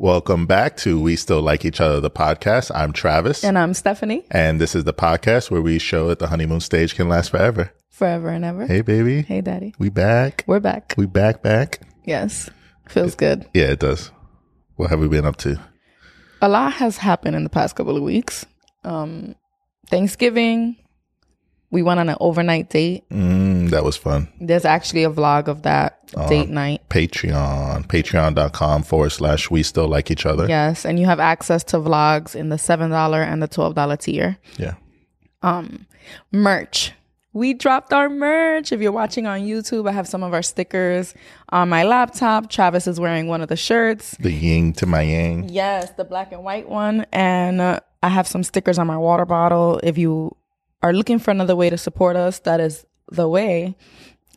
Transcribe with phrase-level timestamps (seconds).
[0.00, 2.70] Welcome back to We Still Like Each Other, the podcast.
[2.74, 3.44] I'm Travis.
[3.44, 4.24] And I'm Stephanie.
[4.30, 7.70] And this is the podcast where we show that the honeymoon stage can last forever.
[7.90, 8.66] Forever and ever.
[8.66, 9.20] Hey, baby.
[9.20, 9.74] Hey, daddy.
[9.78, 10.42] We back.
[10.46, 10.94] We're back.
[10.96, 11.82] We back, back.
[12.06, 12.48] Yes.
[12.88, 13.46] Feels good.
[13.52, 14.10] Yeah, it does.
[14.76, 15.60] What have we been up to?
[16.40, 18.46] A lot has happened in the past couple of weeks.
[18.84, 19.34] Um,
[19.90, 20.76] Thanksgiving,
[21.70, 23.08] we went on an overnight date.
[23.10, 24.28] Mm, that was fun.
[24.40, 25.98] There's actually a vlog of that
[26.28, 26.82] date night.
[26.88, 30.48] Patreon, patreon.com forward slash we still like each other.
[30.48, 30.84] Yes.
[30.84, 34.36] And you have access to vlogs in the $7 and the $12 tier.
[34.58, 34.74] Yeah.
[35.42, 35.86] Um,
[36.32, 36.92] merch.
[37.32, 38.72] We dropped our merch.
[38.72, 41.14] If you're watching on YouTube, I have some of our stickers
[41.50, 42.50] on my laptop.
[42.50, 44.16] Travis is wearing one of the shirts.
[44.18, 45.48] The yin to my yang.
[45.48, 47.06] Yes, the black and white one.
[47.12, 49.78] And uh, I have some stickers on my water bottle.
[49.84, 50.36] If you
[50.82, 53.76] are looking for another way to support us, that is the way.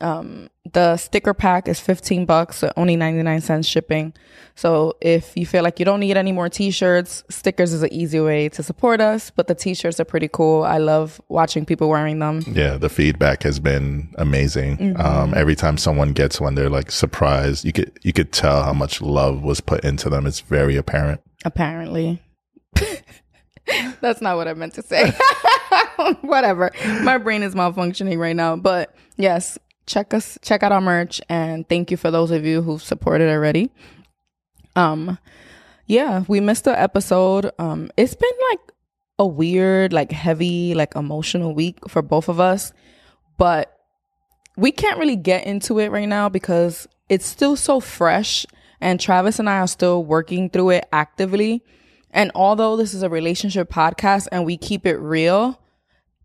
[0.01, 4.13] Um, the sticker pack is 15 bucks, so only 99 cents shipping.
[4.55, 8.19] So if you feel like you don't need any more t-shirts, stickers is an easy
[8.19, 10.63] way to support us, but the t-shirts are pretty cool.
[10.63, 12.43] I love watching people wearing them.
[12.47, 14.77] Yeah, the feedback has been amazing.
[14.77, 15.01] Mm-hmm.
[15.01, 17.65] Um, every time someone gets one, they're like surprised.
[17.65, 20.25] You could you could tell how much love was put into them.
[20.25, 21.21] It's very apparent.
[21.45, 22.21] Apparently.
[24.01, 25.13] That's not what I meant to say.
[26.21, 26.71] Whatever.
[27.01, 28.55] My brain is malfunctioning right now.
[28.55, 32.61] But yes, check us check out our merch and thank you for those of you
[32.61, 33.71] who've supported already.
[34.75, 35.17] Um
[35.85, 37.51] yeah, we missed the episode.
[37.59, 38.59] Um it's been like
[39.19, 42.73] a weird, like heavy, like emotional week for both of us.
[43.37, 43.75] But
[44.55, 48.45] we can't really get into it right now because it's still so fresh
[48.79, 51.63] and Travis and I are still working through it actively.
[52.11, 55.59] And although this is a relationship podcast and we keep it real,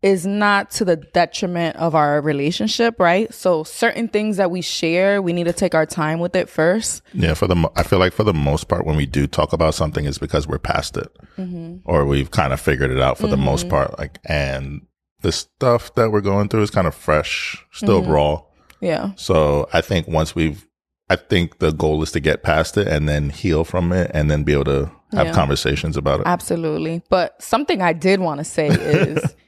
[0.03, 3.33] is not to the detriment of our relationship, right?
[3.35, 7.03] So certain things that we share, we need to take our time with it first.
[7.13, 9.75] Yeah, for the I feel like for the most part, when we do talk about
[9.75, 11.79] something, is because we're past it, mm-hmm.
[11.85, 13.45] or we've kind of figured it out for the mm-hmm.
[13.45, 13.99] most part.
[13.99, 14.87] Like, and
[15.23, 18.13] the stuff that we're going through is kind of fresh, still mm-hmm.
[18.13, 18.43] raw.
[18.81, 19.11] Yeah.
[19.17, 20.65] So I think once we've,
[21.11, 24.31] I think the goal is to get past it and then heal from it, and
[24.31, 25.33] then be able to have Yeah.
[25.33, 26.27] conversations about it.
[26.27, 27.03] Absolutely.
[27.09, 29.35] But something I did want to say is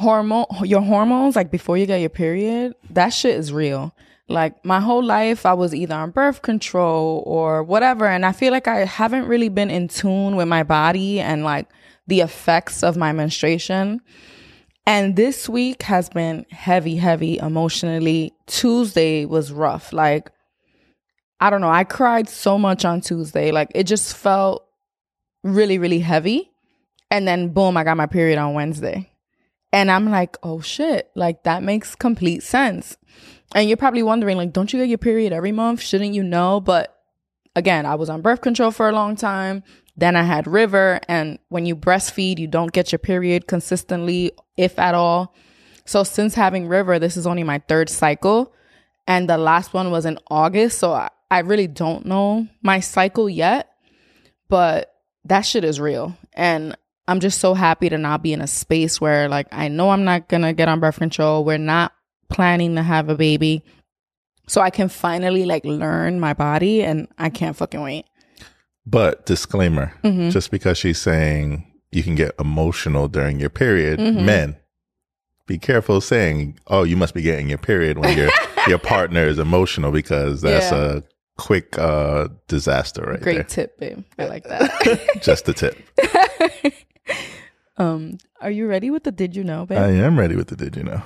[0.00, 3.94] hormone your hormones like before you get your period, that shit is real.
[4.28, 8.50] Like my whole life I was either on birth control or whatever and I feel
[8.50, 11.68] like I haven't really been in tune with my body and like
[12.06, 14.00] the effects of my menstruation.
[14.86, 18.32] And this week has been heavy, heavy emotionally.
[18.46, 19.92] Tuesday was rough.
[19.92, 20.30] Like
[21.40, 23.50] I don't know, I cried so much on Tuesday.
[23.52, 24.66] Like it just felt
[25.44, 26.50] really, really heavy.
[27.10, 29.09] And then boom, I got my period on Wednesday.
[29.72, 32.96] And I'm like, oh shit, like that makes complete sense.
[33.54, 35.80] And you're probably wondering, like, don't you get your period every month?
[35.80, 36.60] Shouldn't you know?
[36.60, 36.96] But
[37.56, 39.62] again, I was on birth control for a long time.
[39.96, 41.00] Then I had River.
[41.08, 45.34] And when you breastfeed, you don't get your period consistently, if at all.
[45.84, 48.52] So since having River, this is only my third cycle.
[49.06, 50.78] And the last one was in August.
[50.78, 53.68] So I, I really don't know my cycle yet.
[54.48, 54.94] But
[55.24, 56.16] that shit is real.
[56.32, 56.76] And
[57.10, 60.04] I'm just so happy to not be in a space where like I know I'm
[60.04, 61.44] not gonna get on birth control.
[61.44, 61.92] We're not
[62.28, 63.64] planning to have a baby.
[64.46, 68.06] So I can finally like learn my body and I can't fucking wait.
[68.86, 70.30] But disclaimer, Mm-hmm.
[70.30, 74.24] just because she's saying you can get emotional during your period, Mm-hmm.
[74.24, 74.56] men,
[75.46, 78.30] be careful saying, "Oh, you must be getting your period when your
[78.68, 80.98] your partner is emotional," because that's Yeah.
[80.98, 81.02] a
[81.38, 83.44] quick uh, disaster right Great there.
[83.44, 84.04] tip, babe.
[84.18, 85.18] I like that.
[85.22, 85.76] Just a tip.
[87.80, 89.78] um, are you ready with the did you know, babe?
[89.78, 91.02] I am ready with the did you know.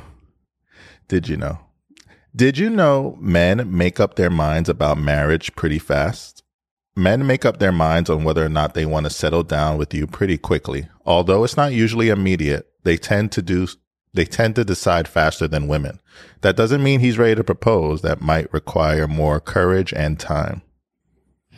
[1.07, 1.61] Did you know?
[2.35, 6.43] Did you know men make up their minds about marriage pretty fast?
[6.97, 9.95] Men make up their minds on whether or not they want to settle down with
[9.95, 10.89] you pretty quickly.
[11.07, 13.69] Although it's not usually immediate, they tend to do
[14.13, 16.01] they tend to decide faster than women.
[16.41, 18.03] That doesn't mean he's ready to propose.
[18.03, 20.63] That might require more courage and time.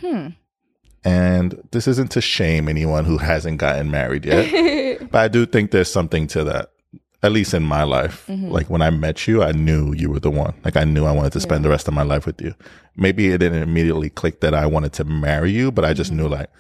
[0.00, 0.28] hmm.
[1.06, 5.01] And this isn't to shame anyone who hasn't gotten married yet.
[5.10, 6.72] But I do think there's something to that,
[7.22, 8.27] at least in my life.
[8.27, 8.48] Mm-hmm.
[8.51, 10.54] Like when I met you, I knew you were the one.
[10.65, 12.54] Like I knew I wanted to spend the rest of my life with you.
[12.97, 16.22] Maybe it didn't immediately click that I wanted to marry you, but I just mm-hmm.
[16.22, 16.51] knew like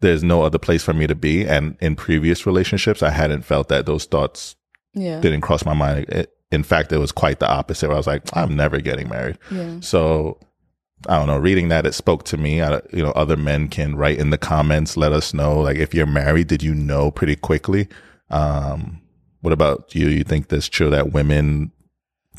[0.00, 1.46] there's no other place for me to be.
[1.46, 4.56] And in previous relationships, I hadn't felt that those thoughts
[4.94, 5.20] Yeah.
[5.20, 6.08] didn't cross my mind.
[6.08, 7.86] It, in fact, it was quite the opposite.
[7.88, 9.38] Where I was like, I'm never getting married.
[9.50, 9.78] Yeah.
[9.80, 10.38] So
[11.08, 11.38] I don't know.
[11.38, 12.62] Reading that, it spoke to me.
[12.62, 15.60] I, you know, other men can write in the comments, let us know.
[15.60, 17.88] Like, if you're married, did you know pretty quickly?
[18.30, 19.02] Um,
[19.40, 20.08] what about you?
[20.08, 21.70] You think that's true that women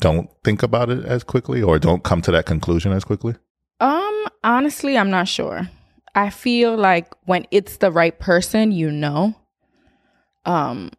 [0.00, 3.34] don't think about it as quickly or don't come to that conclusion as quickly?
[3.80, 5.68] Um, honestly, I'm not sure.
[6.14, 9.34] I feel like when it's the right person, you know.
[10.44, 10.90] Um,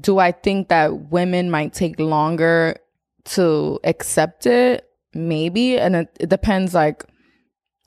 [0.00, 2.76] do I think that women might take longer
[3.24, 4.88] to accept it?
[5.14, 7.04] Maybe, and it, it depends like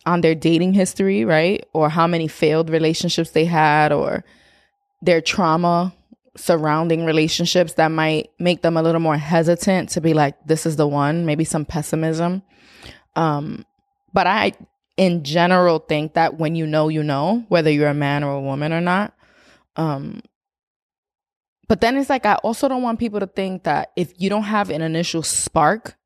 [0.05, 1.65] on their dating history, right?
[1.73, 4.23] Or how many failed relationships they had, or
[5.01, 5.93] their trauma
[6.35, 10.75] surrounding relationships that might make them a little more hesitant to be like, this is
[10.75, 12.43] the one, maybe some pessimism.
[13.15, 13.65] Um,
[14.13, 14.53] but I,
[14.95, 18.41] in general, think that when you know, you know, whether you're a man or a
[18.41, 19.13] woman or not.
[19.75, 20.21] Um,
[21.67, 24.43] but then it's like, I also don't want people to think that if you don't
[24.43, 25.97] have an initial spark,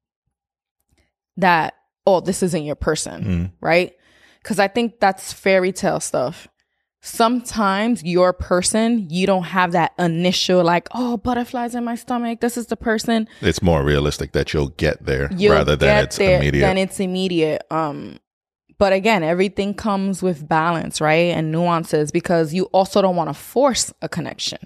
[1.37, 1.73] that,
[2.05, 3.51] oh, this isn't your person, Mm.
[3.61, 3.93] right?
[4.41, 6.47] Because I think that's fairy tale stuff
[7.01, 12.39] sometimes your person, you don't have that initial like, oh, butterflies in my stomach.
[12.39, 13.27] This is the person.
[13.41, 16.61] It's more realistic that you'll get there You'll rather than it's there, immediate.
[16.61, 17.63] Then it's immediate.
[17.71, 18.19] Um,
[18.77, 21.35] but again, everything comes with balance, right?
[21.35, 24.59] And nuances because you also don't want to force a connection.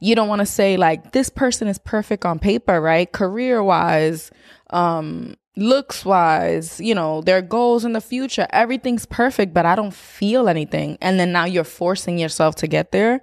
[0.00, 3.10] You don't want to say like this person is perfect on paper, right?
[3.10, 4.30] Career wise,
[4.70, 9.92] um, looks wise, you know, their goals in the future, everything's perfect, but I don't
[9.92, 10.96] feel anything.
[11.00, 13.20] And then now you're forcing yourself to get there.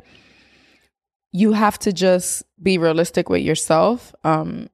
[1.32, 4.14] You have to just be realistic with yourself.
[4.26, 4.70] Um,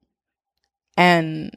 [0.97, 1.55] and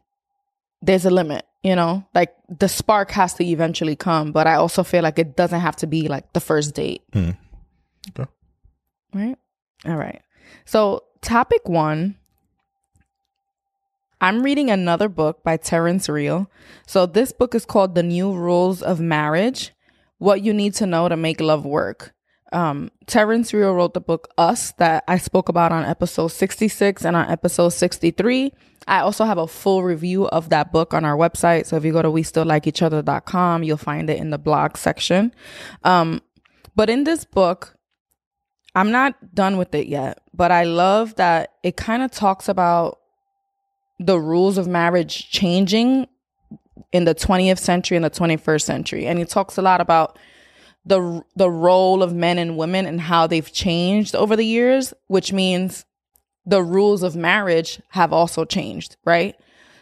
[0.83, 4.85] there's a limit, you know, like the spark has to eventually come, but I also
[4.85, 7.03] feel like it doesn't have to be like the first date.
[7.15, 7.31] Hmm.
[8.11, 8.31] Okay.
[9.15, 9.37] Right.
[9.87, 10.21] All right.
[10.67, 12.17] So, topic one
[14.25, 16.50] I'm reading another book by Terrence Real.
[16.87, 19.75] So, this book is called The New Rules of Marriage
[20.17, 22.15] What You Need to Know to Make Love Work.
[22.50, 27.15] Um, Terrence Real wrote the book Us that I spoke about on episode 66 and
[27.15, 28.55] on episode 63.
[28.88, 31.67] I also have a full review of that book on our website.
[31.67, 34.38] So if you go to we still like each other.com, you'll find it in the
[34.38, 35.35] blog section.
[35.82, 36.23] Um,
[36.75, 37.77] but in this book,
[38.75, 43.00] I'm not done with it yet, but I love that it kind of talks about
[43.99, 46.08] the rules of marriage changing
[46.93, 49.06] in the 20th century and the 21st century.
[49.06, 50.19] And he talks a lot about
[50.87, 55.32] the the role of men and women and how they've changed over the years, which
[55.32, 55.87] means
[56.44, 59.35] the rules of marriage have also changed, right?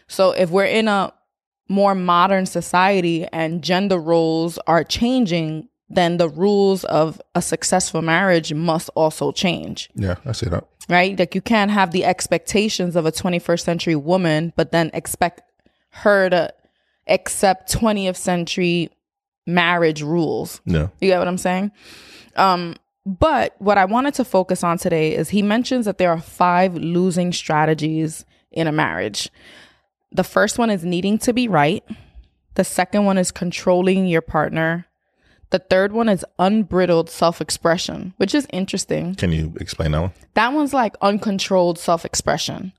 [0.07, 1.13] So if we're in a
[1.69, 8.53] more modern society and gender roles are changing, then the rules of a successful marriage
[8.53, 10.65] must also change yeah, I see that.
[10.89, 11.17] right?
[11.17, 15.41] Like you can't have the expectations of a 21st century woman, but then expect
[15.89, 16.53] her to
[17.07, 18.89] accept 20th century
[19.45, 20.61] marriage rules.
[20.65, 20.87] Yeah.
[21.01, 21.71] You get what I'm saying?
[22.35, 22.75] Um,
[23.05, 26.75] but what I wanted to focus on today is he mentions that there are five
[26.75, 29.29] losing strategies in a marriage.
[30.11, 31.83] The first one is needing to be right.
[32.55, 34.85] The second one is controlling your partner.
[35.53, 40.11] The third one is unbridled self expression, which is interesting Can you explain that one?
[40.33, 42.73] that one's like uncontrolled self expression.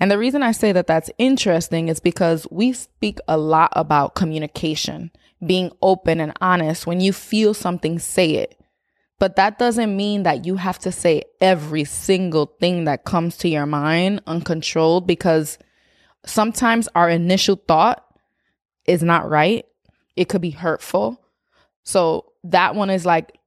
[0.00, 4.14] And the reason I say that that's interesting is because we speak a lot about
[4.14, 5.10] communication,
[5.46, 6.86] being open and honest.
[6.86, 8.58] When you feel something, say it.
[9.18, 13.48] But that doesn't mean that you have to say every single thing that comes to
[13.48, 15.58] your mind uncontrolled because
[16.24, 18.02] sometimes our initial thought
[18.86, 19.66] is not right.
[20.16, 21.20] It could be hurtful.
[21.84, 23.38] So that one is like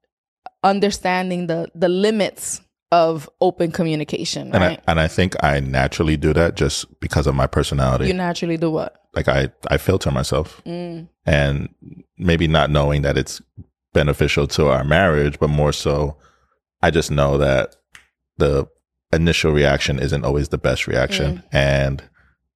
[0.63, 4.79] understanding the the limits of open communication, And right?
[4.88, 8.08] I and I think I naturally do that just because of my personality.
[8.08, 8.96] you naturally do what?
[9.13, 11.08] like I I filter myself, Mm.
[11.25, 11.70] and
[12.17, 13.41] maybe not knowing that it's
[13.94, 16.17] beneficial to our marriage, but more so,
[16.84, 17.75] I just know that
[18.38, 18.67] the
[19.12, 22.03] initial reaction isn't always the best reaction, and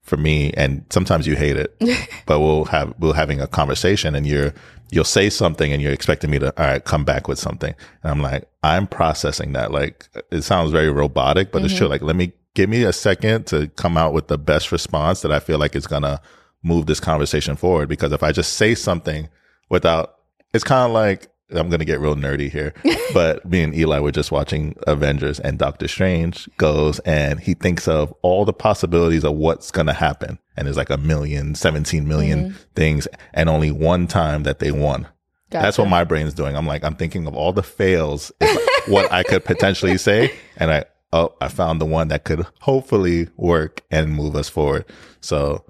[0.01, 1.75] for me, and sometimes you hate it,
[2.25, 4.53] but we'll have we'll having a conversation, and you're
[4.91, 8.11] you'll say something, and you're expecting me to all right come back with something, and
[8.11, 9.71] I'm like I'm processing that.
[9.71, 11.85] Like it sounds very robotic, but it's true.
[11.85, 11.91] Mm-hmm.
[11.91, 15.31] Like let me give me a second to come out with the best response that
[15.31, 16.21] I feel like is gonna
[16.63, 17.89] move this conversation forward.
[17.89, 19.29] Because if I just say something
[19.69, 20.15] without,
[20.53, 22.73] it's kind of like I'm gonna get real nerdy here,
[23.13, 27.87] but me and Eli were just watching Avengers, and Doctor Strange goes and he thinks
[27.87, 32.49] of all the possibilities of what's gonna happen, and there's like a million, 17 million
[32.49, 32.57] mm-hmm.
[32.75, 35.07] things, and only one time that they won.
[35.49, 35.91] That's what Gotcha.
[35.91, 36.55] my brain's doing.
[36.55, 38.31] I'm like, I'm thinking of all the fails,
[38.87, 43.29] what I could potentially say, and I oh, I found the one that could hopefully
[43.37, 44.85] work and move us forward.
[45.19, 45.65] So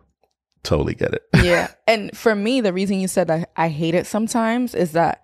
[0.64, 1.24] totally get it.
[1.44, 1.72] yeah.
[1.88, 5.24] And for me, the reason you said that I hate it sometimes is that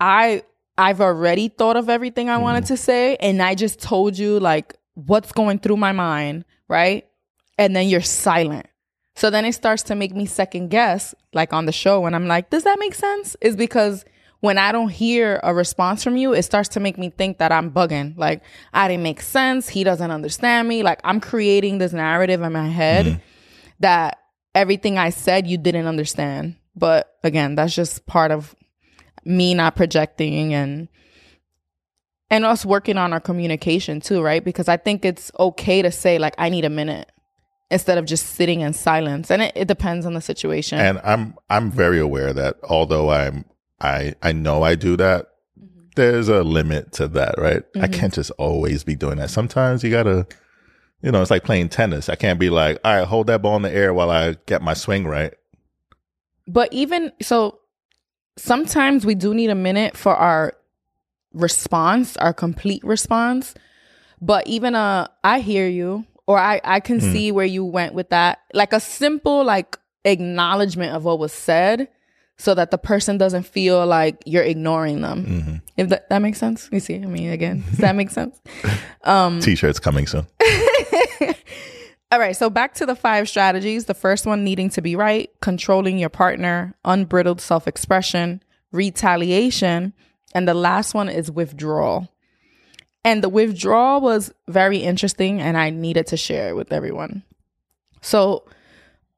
[0.00, 0.42] I
[0.78, 2.68] I've already thought of everything I wanted mm.
[2.68, 7.06] to say and I just told you like what's going through my mind, right?
[7.58, 8.66] And then you're silent.
[9.14, 12.26] So then it starts to make me second guess, like on the show when I'm
[12.26, 13.34] like, does that make sense?
[13.40, 14.04] Is because
[14.40, 17.50] when I don't hear a response from you, it starts to make me think that
[17.50, 18.16] I'm bugging.
[18.18, 18.42] Like
[18.74, 19.68] I didn't make sense.
[19.68, 20.82] He doesn't understand me.
[20.82, 23.18] Like I'm creating this narrative in my head mm-hmm.
[23.80, 24.18] that
[24.54, 26.56] everything I said you didn't understand.
[26.74, 28.54] But again, that's just part of
[29.26, 30.88] me not projecting and
[32.30, 34.44] and us working on our communication too, right?
[34.44, 37.10] Because I think it's okay to say like I need a minute
[37.70, 39.30] instead of just sitting in silence.
[39.30, 40.78] And it, it depends on the situation.
[40.78, 43.44] And I'm I'm very aware that although I'm
[43.80, 45.26] I I know I do that,
[45.58, 45.88] mm-hmm.
[45.96, 47.62] there's a limit to that, right?
[47.74, 47.92] I mm-hmm.
[47.92, 49.30] can't just always be doing that.
[49.30, 50.26] Sometimes you gotta,
[51.02, 52.08] you know, it's like playing tennis.
[52.08, 54.62] I can't be like, all right, hold that ball in the air while I get
[54.62, 55.34] my swing right.
[56.48, 57.58] But even so,
[58.36, 60.54] sometimes we do need a minute for our
[61.32, 63.54] response, our complete response.
[64.20, 67.12] But even a, I hear you, or I, I can hmm.
[67.12, 68.40] see where you went with that.
[68.54, 71.88] Like a simple, like acknowledgement of what was said
[72.38, 75.24] so that the person doesn't feel like you're ignoring them.
[75.24, 75.56] Mm-hmm.
[75.76, 76.68] If that, that makes sense.
[76.70, 78.40] You see, I mean, again, does that make sense?
[79.04, 80.26] Um T-shirts coming soon.
[82.12, 83.86] All right, so back to the five strategies.
[83.86, 89.92] The first one needing to be right, controlling your partner, unbridled self expression, retaliation,
[90.34, 92.08] and the last one is withdrawal.
[93.04, 97.22] And the withdrawal was very interesting, and I needed to share it with everyone.
[98.02, 98.44] So,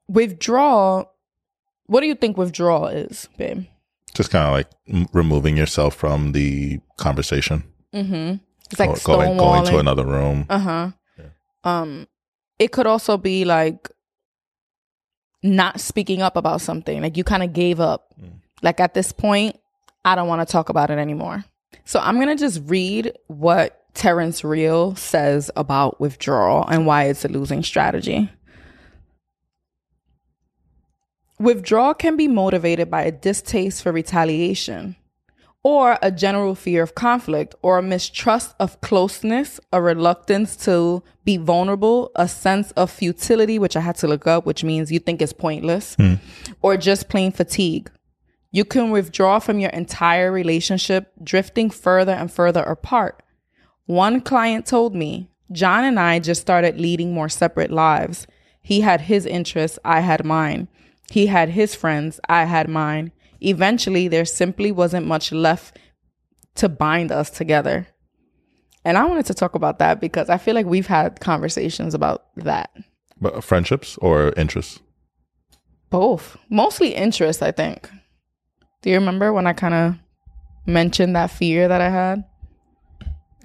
[0.07, 1.11] withdrawal,
[1.85, 3.65] what do you think withdrawal is, babe?
[4.15, 8.35] Just kind of like m- removing yourself from the conversation, Mm-hmm.
[8.71, 10.45] It's like Go- going going to another room.
[10.49, 10.91] Uh huh.
[11.63, 12.07] Um,
[12.59, 13.89] it could also be like
[15.41, 17.01] not speaking up about something.
[17.01, 18.13] Like you kind of gave up.
[18.21, 18.33] Mm.
[18.61, 19.57] Like at this point,
[20.03, 21.45] I don't want to talk about it anymore.
[21.85, 27.29] So I'm gonna just read what Terrence Real says about withdrawal and why it's a
[27.29, 28.29] losing strategy.
[31.39, 34.97] Withdrawal can be motivated by a distaste for retaliation,
[35.63, 41.35] or a general fear of conflict, or a mistrust of closeness, a reluctance to be
[41.35, 45.21] vulnerable, a sense of futility, which I had to look up, which means you think
[45.21, 46.15] it's pointless, hmm.
[46.61, 47.91] or just plain fatigue.
[48.51, 53.21] You can withdraw from your entire relationship, drifting further and further apart.
[53.85, 58.27] One client told me, John and I just started leading more separate lives.
[58.61, 60.67] He had his interests, I had mine.
[61.11, 63.11] He had his friends, I had mine.
[63.41, 65.77] Eventually, there simply wasn't much left
[66.55, 67.87] to bind us together.
[68.85, 72.25] And I wanted to talk about that because I feel like we've had conversations about
[72.37, 72.71] that.
[73.19, 74.79] But uh, friendships or interests?
[75.89, 76.37] Both.
[76.49, 77.89] Mostly interest, I think.
[78.81, 79.95] Do you remember when I kind of
[80.65, 82.23] mentioned that fear that I had?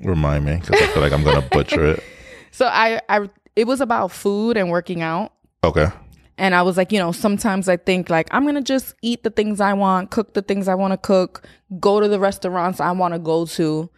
[0.00, 2.04] Remind me because I feel like I'm gonna butcher it.
[2.54, 5.32] So I, I it was about food and working out.
[5.64, 5.88] Okay.
[6.36, 9.30] And I was like, you know, sometimes I think like I'm gonna just eat the
[9.30, 11.46] things I want, cook the things I want to cook,
[11.78, 13.90] go to the restaurants I want to go to,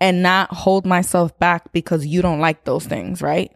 [0.00, 3.52] and not hold myself back because you don't like those things, right?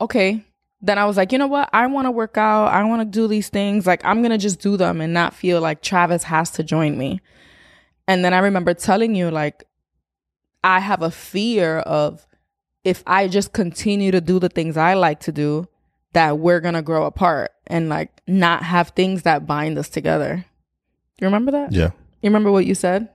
[0.00, 0.44] Okay.
[0.82, 1.70] Then I was like, you know what?
[1.72, 2.68] I want to work out.
[2.68, 3.86] I want to do these things.
[3.86, 7.20] Like I'm gonna just do them and not feel like Travis has to join me.
[8.06, 9.64] And then I remember telling you like
[10.62, 12.26] I have a fear of
[12.84, 15.66] if I just continue to do the things I like to do,
[16.16, 20.46] that we're gonna grow apart and like not have things that bind us together.
[21.20, 21.72] You remember that?
[21.72, 21.90] Yeah.
[22.22, 23.10] You remember what you said?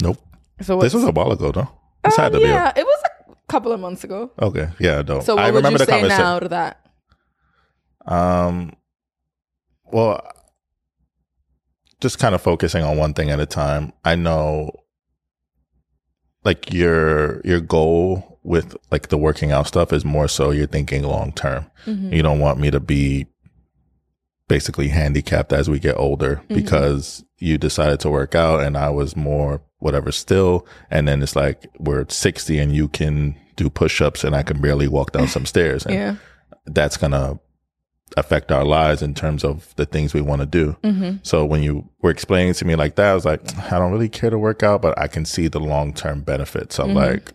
[0.00, 0.16] Nope.
[0.62, 1.68] So This was a while ago though.
[2.02, 2.44] This had to be.
[2.46, 4.30] yeah, it was a couple of months ago.
[4.40, 4.68] Okay.
[4.80, 5.02] Yeah.
[5.02, 5.20] No.
[5.20, 6.80] So what I would remember you the say now to that?
[8.06, 8.72] Um,
[9.92, 10.26] well,
[12.00, 13.92] just kind of focusing on one thing at a time.
[14.02, 14.70] I know,
[16.44, 21.02] like your your goal with like the working out stuff is more so you're thinking
[21.02, 21.66] long term.
[21.86, 22.12] Mm-hmm.
[22.12, 23.26] You don't want me to be
[24.48, 26.54] basically handicapped as we get older mm-hmm.
[26.54, 31.34] because you decided to work out and I was more whatever still and then it's
[31.34, 35.46] like we're 60 and you can do push-ups and I can barely walk down some
[35.46, 36.16] stairs and Yeah.
[36.66, 37.38] that's gonna
[38.16, 40.76] affect our lives in terms of the things we want to do.
[40.84, 41.16] Mm-hmm.
[41.22, 43.40] So when you were explaining to me like that, I was like,
[43.72, 46.76] I don't really care to work out, but I can see the long term benefits.
[46.76, 46.96] So Mm-hmm.
[46.96, 47.32] like,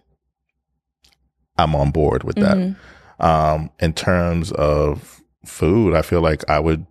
[1.58, 2.76] I'm on board with that.
[3.20, 6.86] Um, in terms of food, I feel like I would,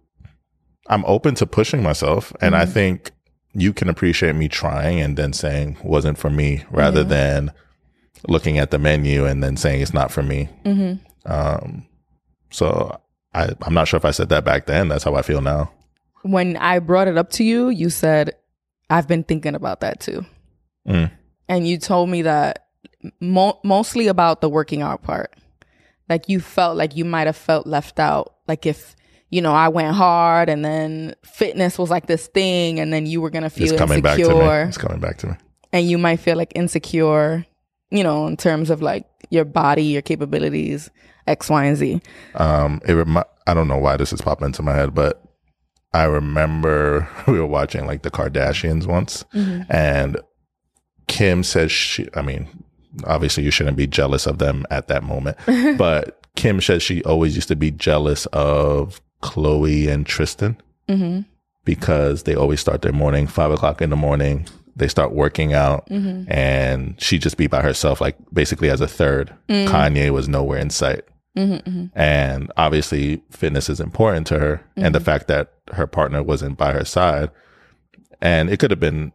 [0.89, 2.63] I'm open to pushing myself, and Mm-hmm.
[2.63, 3.11] I think
[3.55, 7.07] you can appreciate me trying and then saying wasn't for me, rather Yeah.
[7.09, 7.53] than
[8.29, 10.49] looking at the menu and then saying it's not for me.
[10.65, 11.33] Mm-hmm.
[11.33, 11.87] Um,
[12.51, 13.01] so
[13.35, 14.89] I, I'm not sure if I said that back then.
[14.89, 15.71] That's how I feel now.
[16.23, 18.35] When I brought it up to you, you said,
[18.91, 20.25] I've been thinking about that too.
[20.87, 21.11] Mm.
[21.49, 22.67] And you told me that
[23.21, 25.35] mo- mostly about the working out part.
[26.09, 28.35] Like you felt like you might have felt left out.
[28.47, 28.97] Like if
[29.31, 33.21] you know, I went hard and then fitness was like this thing and then you
[33.21, 34.31] were going to feel It's coming back to me.
[34.31, 35.35] insecure It's coming back to me.
[35.71, 37.45] and you might feel like insecure,
[37.91, 40.89] you know, in terms of like your body, your capabilities,
[41.29, 42.01] X, Y, and Z.
[42.35, 45.23] Um, it remi- I don't know why this is popping into my head, but
[45.93, 50.19] I remember we were watching like the Kardashians once, and
[51.07, 52.09] Kim says she.
[52.15, 52.49] I mean,
[53.05, 55.37] obviously you shouldn't be jealous of them at that moment,
[55.79, 60.57] but Kim says she always used to be jealous of Khloé and Tristan
[60.89, 61.21] Mm-hmm.
[61.65, 64.47] because they always start their morning five o'clock in the morning.
[64.77, 66.31] They start working out, Mm-hmm.
[66.33, 69.35] and she just be by herself, like basically as a third.
[69.49, 69.67] Mm.
[69.69, 71.03] Kanye was nowhere in sight.
[71.37, 71.87] Mm-hmm.
[71.99, 74.93] And obviously, fitness is important to her, and Mm-hmm.
[74.93, 77.31] the fact that her partner wasn't by her side,
[78.21, 79.13] and it could have been,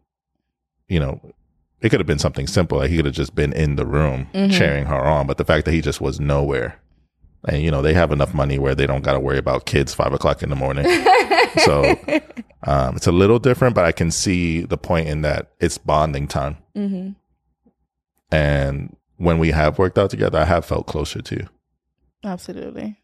[0.88, 1.20] you know,
[1.82, 2.78] it could have been something simple.
[2.78, 4.52] Like he could have just been in the room Mm-hmm.
[4.58, 6.80] cheering her on, but the fact that he just was nowhere,
[7.48, 9.94] and you know, they have enough money where they don't got to worry about kids
[9.94, 10.86] five o'clock in the morning.
[11.58, 11.84] so
[12.64, 16.28] um, it's a little different, but I can see the point in that it's bonding
[16.28, 17.10] time, Mm-hmm.
[18.32, 21.48] and when we have worked out together, I have felt closer to you.
[22.24, 22.98] Absolutely.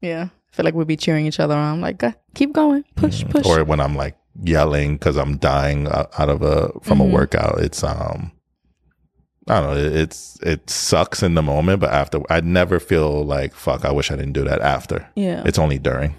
[0.00, 0.28] Yeah.
[0.52, 2.02] I feel like we'd be cheering each other on, like,
[2.34, 3.44] keep going, push, push.
[3.46, 3.60] Mm-hmm.
[3.60, 7.10] or when I'm like yelling because I'm dying out of a from Mhm.
[7.10, 7.58] a workout.
[7.60, 8.32] It's um,
[9.48, 9.76] I don't know.
[10.00, 13.84] It's it sucks in the moment, but after I never feel like fuck.
[13.84, 15.06] I wish I didn't do that after.
[15.14, 15.42] yeah.
[15.46, 16.14] It's only during.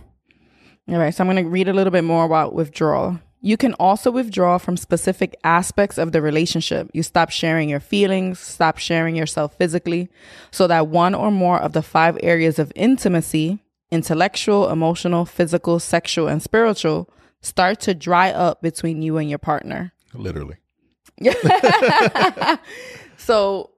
[0.90, 3.20] All right, so I'm going to read a little bit more about withdrawal.
[3.48, 6.92] You can also withdraw from specific aspects of the relationship.
[6.92, 10.10] You stop sharing your feelings, stop sharing yourself physically,
[10.52, 16.28] so that one or more of the five areas of intimacy intellectual, emotional, physical, sexual,
[16.28, 19.94] and spiritual start to dry up between you and your partner.
[20.14, 20.58] Literally.
[23.16, 23.70] so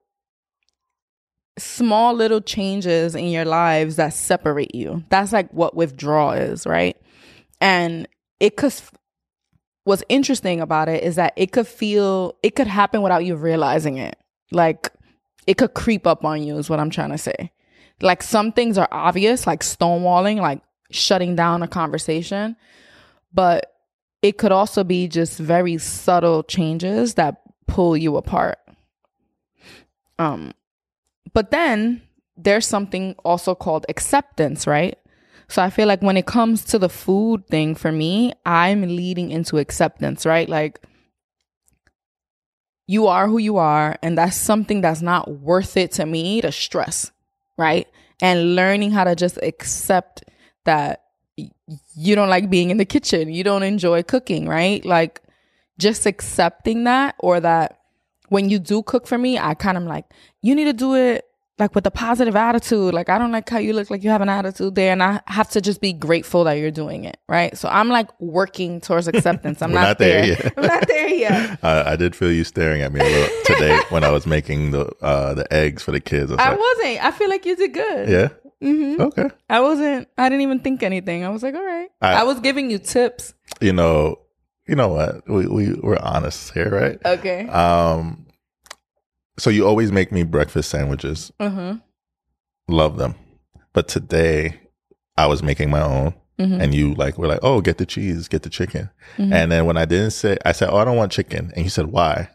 [1.59, 6.95] small little changes in your lives that separate you that's like what withdrawal is right
[7.59, 8.07] and
[8.39, 8.71] it could
[9.89, 13.97] what's interesting about it is that it could feel it could happen without you realizing
[13.97, 14.19] it.
[14.51, 14.91] Like
[15.47, 17.51] it could creep up on you is what i'm trying to say.
[17.99, 20.61] Like some things are obvious like stonewalling like
[20.91, 22.55] shutting down a conversation
[23.33, 23.73] but
[24.21, 28.59] it could also be just very subtle changes that pull you apart.
[30.19, 30.53] Um
[31.33, 32.03] but then
[32.37, 34.98] there's something also called acceptance right
[35.49, 39.31] so i feel like when it comes to the food thing for me i'm leading
[39.31, 40.47] into acceptance right?
[40.47, 40.81] Like
[42.87, 46.51] you are who you are and that's something that's not worth it to me to
[46.51, 47.11] stress
[47.57, 47.87] right?
[48.21, 50.23] And learning how to just accept
[50.65, 51.03] that
[51.95, 54.83] you don't like being in the kitchen you don't enjoy cooking right?
[54.85, 55.21] Like
[55.77, 57.79] just accepting that or that
[58.29, 60.05] when you do cook for me i kind of like
[60.41, 61.25] you need to do it
[61.59, 64.21] like with a positive attitude like i don't like how you look like you have
[64.21, 67.57] an attitude there and i have to just be grateful that you're doing it right
[67.57, 70.53] so i'm like working towards acceptance i'm not, not there yet.
[70.57, 73.77] i'm not there yet Uh, I did feel you staring at me a little today
[73.89, 76.31] when I was making the uh, the eggs for the kids.
[76.31, 78.27] I was i like, wasn't i feel like you did good yeah.
[78.61, 79.29] hmm Okay.
[79.49, 82.39] i wasn't i didn't even think anything i was like all right I- I was
[82.39, 84.19] giving you tips You know.
[84.67, 85.27] You know what?
[85.27, 86.97] We we we're honest here, right?
[87.03, 88.27] okay Um.
[89.39, 91.31] So you always make me breakfast sandwiches.
[91.39, 91.75] uh-huh
[92.67, 93.15] love them.
[93.73, 94.59] But today
[95.17, 96.61] I was making my own Mhm.
[96.61, 98.89] and you like were like, Oh, get the cheese, get the chicken.
[99.17, 99.33] Mhm.
[99.33, 101.69] And then when I didn't say I said, Oh, I don't want chicken and you
[101.71, 102.29] said, Why?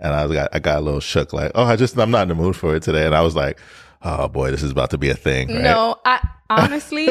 [0.00, 2.22] And I was got I got a little shook, like, Oh, I just I'm not
[2.22, 3.04] in the mood for it today.
[3.06, 3.58] And I was like,
[4.02, 5.48] Oh boy, this is about to be a thing.
[5.48, 5.62] Right?
[5.62, 7.08] No, I honestly,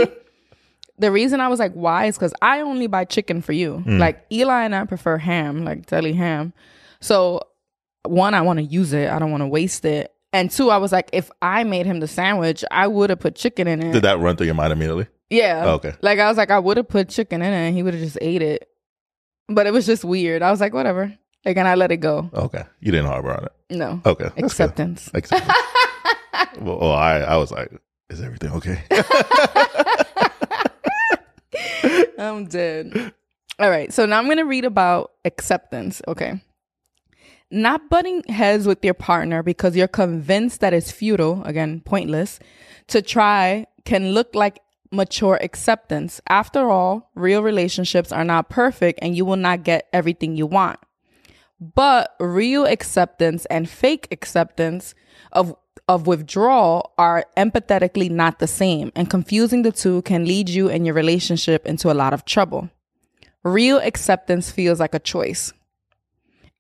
[0.98, 3.84] the reason I was like, why is because I only buy chicken for you.
[3.86, 4.00] Mm.
[4.00, 6.52] Like Eli and I prefer ham, like deli ham.
[7.00, 7.42] So
[8.06, 9.10] one, I want to use it.
[9.10, 10.14] I don't want to waste it.
[10.32, 13.36] And two, I was like, if I made him the sandwich, I would have put
[13.36, 13.92] chicken in it.
[13.94, 15.08] Did that run through your mind immediately?
[15.30, 15.64] yeah.
[15.66, 15.94] Oh, okay.
[16.02, 18.04] Like I was like, I would have put chicken in it and he would have
[18.04, 18.68] just ate it.
[19.48, 20.42] But it was just weird.
[20.42, 21.14] I was like, whatever.
[21.46, 22.30] Like, and I let it go.
[22.34, 22.64] Okay.
[22.80, 23.52] You didn't harbor on it.
[23.70, 24.02] No.
[24.06, 24.24] Okay.
[24.24, 24.46] That's good.
[24.46, 25.12] Acceptance.
[25.14, 25.58] Acceptance.
[26.60, 27.72] well, well, I I was like,
[28.10, 28.82] is everything okay?
[32.18, 33.14] I'm dead.
[33.60, 33.92] All right.
[33.94, 36.02] So now I'm going to read about acceptance.
[36.08, 36.42] Okay.
[37.54, 42.40] Not butting heads with your partner because you're convinced that it's futile, again, pointless,
[42.88, 44.60] to try can look like
[44.92, 46.20] mature acceptance.
[46.28, 50.80] After all, real relationships are not perfect and you will not get everything you want.
[51.60, 54.96] But real acceptance and fake acceptance
[55.32, 55.56] of
[55.88, 60.86] of withdrawal are empathetically not the same, and confusing the two can lead you and
[60.86, 62.70] your relationship into a lot of trouble.
[63.44, 65.54] Real acceptance feels like a choice.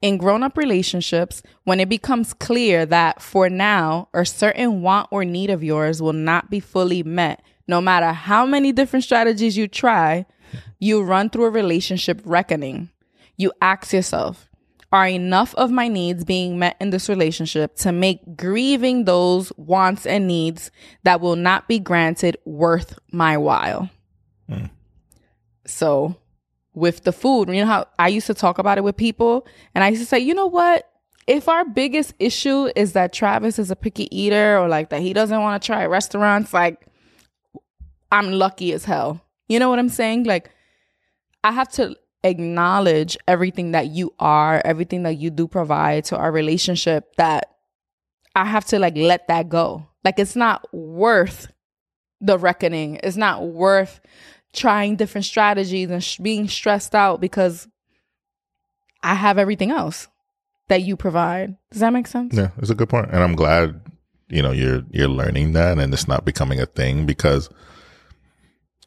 [0.03, 5.23] In grown up relationships, when it becomes clear that for now, a certain want or
[5.23, 9.67] need of yours will not be fully met No matter how many different strategies you
[9.67, 10.25] try,
[10.79, 12.89] you run through a relationship reckoning.
[13.37, 14.49] You ask yourself,
[14.91, 20.05] are enough of my needs being met in this relationship to make grieving those wants
[20.05, 20.71] and needs
[21.03, 23.89] that will not be granted worth my while?
[24.47, 24.65] Hmm.
[25.65, 26.17] So,
[26.73, 29.83] with the food, you know how I used to talk about it with people, and
[29.83, 30.89] I used to say, you know what?
[31.25, 35.13] If our biggest issue is that Travis is a picky eater or like that he
[35.13, 36.85] doesn't want to try restaurants, like
[38.11, 39.21] I'm lucky as hell.
[39.47, 40.25] You know what I'm saying?
[40.25, 40.51] Like,
[41.43, 46.31] I have to acknowledge everything that you are, everything that you do provide to our
[46.31, 47.49] relationship that
[48.35, 49.87] I have to like let that go.
[50.03, 51.51] Like it's not worth
[52.21, 52.99] the reckoning.
[53.03, 53.99] It's not worth
[54.53, 57.67] trying different strategies and sh- being stressed out because
[59.01, 60.07] I have everything else
[60.69, 61.57] that you provide.
[61.71, 62.35] Does that make sense?
[62.35, 63.81] Yeah, it's a good point, and I'm glad
[64.29, 67.49] you know you're you're learning that, and it's not becoming a thing because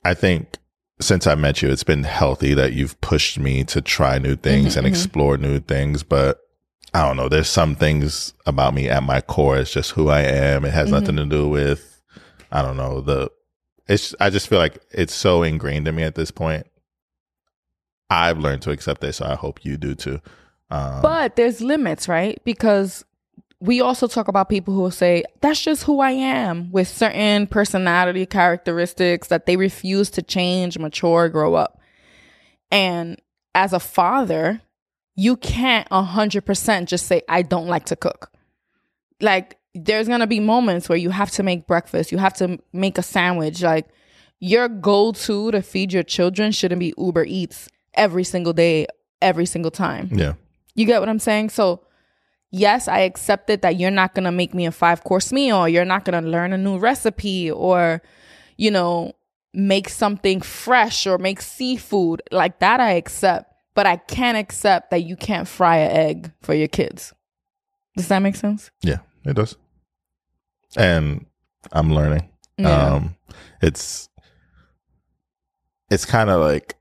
[0.04, 0.56] I think
[1.00, 4.68] since I met you, it's been healthy that you've pushed me to try new things
[4.70, 6.02] Mm-hmm, and explore new things.
[6.02, 6.38] But
[6.94, 9.58] I don't know, there's some things about me at my core.
[9.58, 10.64] It's just who I am.
[10.64, 10.94] It has Mm-hmm.
[11.00, 12.00] nothing to do with,
[12.50, 13.30] I don't know, the,
[13.88, 16.66] it's, I just feel like it's so ingrained in me at this point.
[18.10, 19.14] I've learned to accept it.
[19.14, 20.20] So I hope you do too.
[20.70, 22.40] Um, But there's limits, right?
[22.44, 23.04] Because
[23.60, 27.46] we also talk about people who will say, that's just who I am with certain
[27.46, 31.80] personality characteristics that they refuse to change, mature, grow up.
[32.70, 33.20] And
[33.54, 34.60] as a father,
[35.14, 38.30] you can't 100% just say, I don't like to cook.
[39.20, 42.98] Like, there's gonna be moments where you have to make breakfast, you have to make
[42.98, 43.62] a sandwich.
[43.62, 43.88] Like,
[44.40, 48.86] your go to to feed your children shouldn't be Uber Eats every single day,
[49.22, 50.10] every single time.
[50.12, 50.34] yeah.
[50.74, 51.48] You get what I'm saying?
[51.50, 51.80] So,
[52.50, 55.66] yes, I accepted that you're not going to make me a five course meal.
[55.66, 58.02] You're not going to learn a new recipe or,
[58.58, 59.12] you know,
[59.54, 62.20] make something fresh or make seafood.
[62.30, 63.54] Like that, I accept.
[63.74, 67.14] But I can't accept that you can't fry an egg for your kids.
[67.96, 68.70] Does that make sense?
[68.82, 69.56] Yeah, it does.
[70.74, 71.26] And
[71.72, 72.28] I'm learning.
[72.58, 72.94] Yeah.
[72.94, 73.16] Um
[73.62, 74.08] it's
[75.90, 76.74] it's kind of like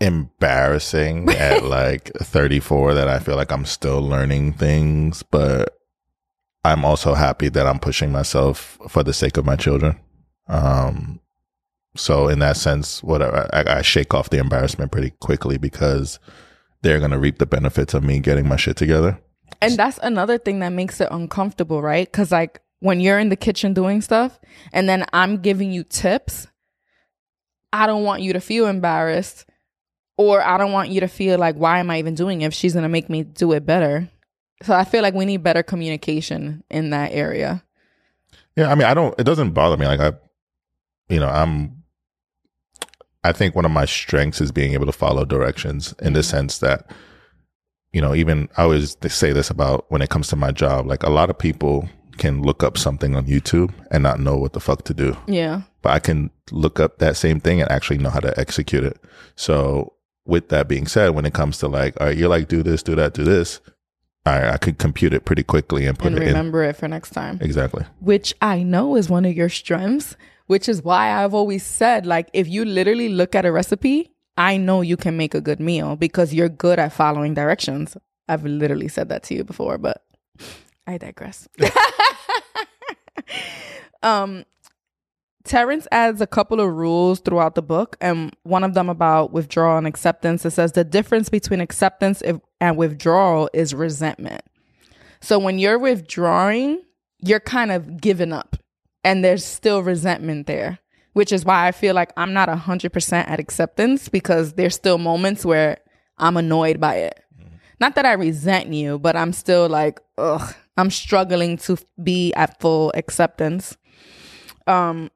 [0.00, 5.78] embarrassing at like 34 that I feel like I'm still learning things, but
[6.64, 9.98] I'm also happy that I'm pushing myself for the sake of my children.
[10.48, 11.20] Um
[11.96, 16.18] so in that sense, whatever I, I shake off the embarrassment pretty quickly because
[16.82, 19.18] they're gonna reap the benefits of me getting my shit together.
[19.60, 22.10] And that's another thing that makes it uncomfortable, right?
[22.10, 24.38] Because, like, when you're in the kitchen doing stuff
[24.72, 26.48] and then I'm giving you tips,
[27.72, 29.46] I don't want you to feel embarrassed
[30.16, 32.54] or I don't want you to feel like, why am I even doing it if
[32.54, 34.10] she's going to make me do it better?
[34.62, 37.64] So I feel like we need better communication in that area.
[38.56, 39.18] Yeah, I mean, I don't.
[39.18, 39.86] It doesn't bother me.
[39.86, 40.12] Like I,
[41.08, 41.82] you know, I'm.
[43.24, 46.36] I think one of my strengths is being able to follow directions in the mm-hmm.
[46.36, 46.90] sense that,
[47.92, 50.86] you know, even I always say this about when it comes to my job.
[50.86, 51.88] Like a lot of people
[52.20, 55.62] can look up something on YouTube and not know what the fuck to do, Yeah.
[55.82, 58.96] but I can look up that same thing and actually know how to execute it.
[59.34, 59.94] So
[60.26, 62.82] with that being said, when it comes to like, all right, you're like, do this,
[62.84, 63.60] do that, do this.
[64.26, 66.86] All right, I could compute it pretty quickly and put And it remember it for
[66.88, 67.38] next time.
[67.40, 67.84] Exactly.
[68.00, 70.14] which I know is one of your strengths,
[70.46, 74.58] which is why I've always said, like, if you literally look at a recipe, I
[74.58, 77.96] know you can make a good meal because you're good at following directions.
[78.28, 80.02] I've literally said that to you before, but
[80.86, 81.48] I digress.
[84.02, 84.44] um,
[85.44, 89.78] Terrence adds a couple of rules throughout the book, and one of them about withdrawal
[89.78, 90.44] and acceptance.
[90.44, 92.22] It says the difference between acceptance
[92.60, 94.42] and withdrawal is resentment.
[95.20, 96.82] So when you're withdrawing,
[97.20, 98.56] you're kind of giving up,
[99.02, 100.78] and there's still resentment there,
[101.14, 105.44] which is why I feel like I'm not 100% at acceptance because there's still moments
[105.44, 105.78] where
[106.18, 107.24] I'm annoyed by it.
[107.80, 112.60] Not that I resent you, but I'm still like, ugh, I'm struggling to be at
[112.60, 113.76] full acceptance.
[114.66, 115.10] Um,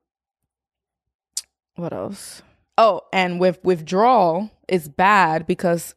[1.77, 2.43] what else?
[2.77, 5.95] Oh, and with withdrawal is bad because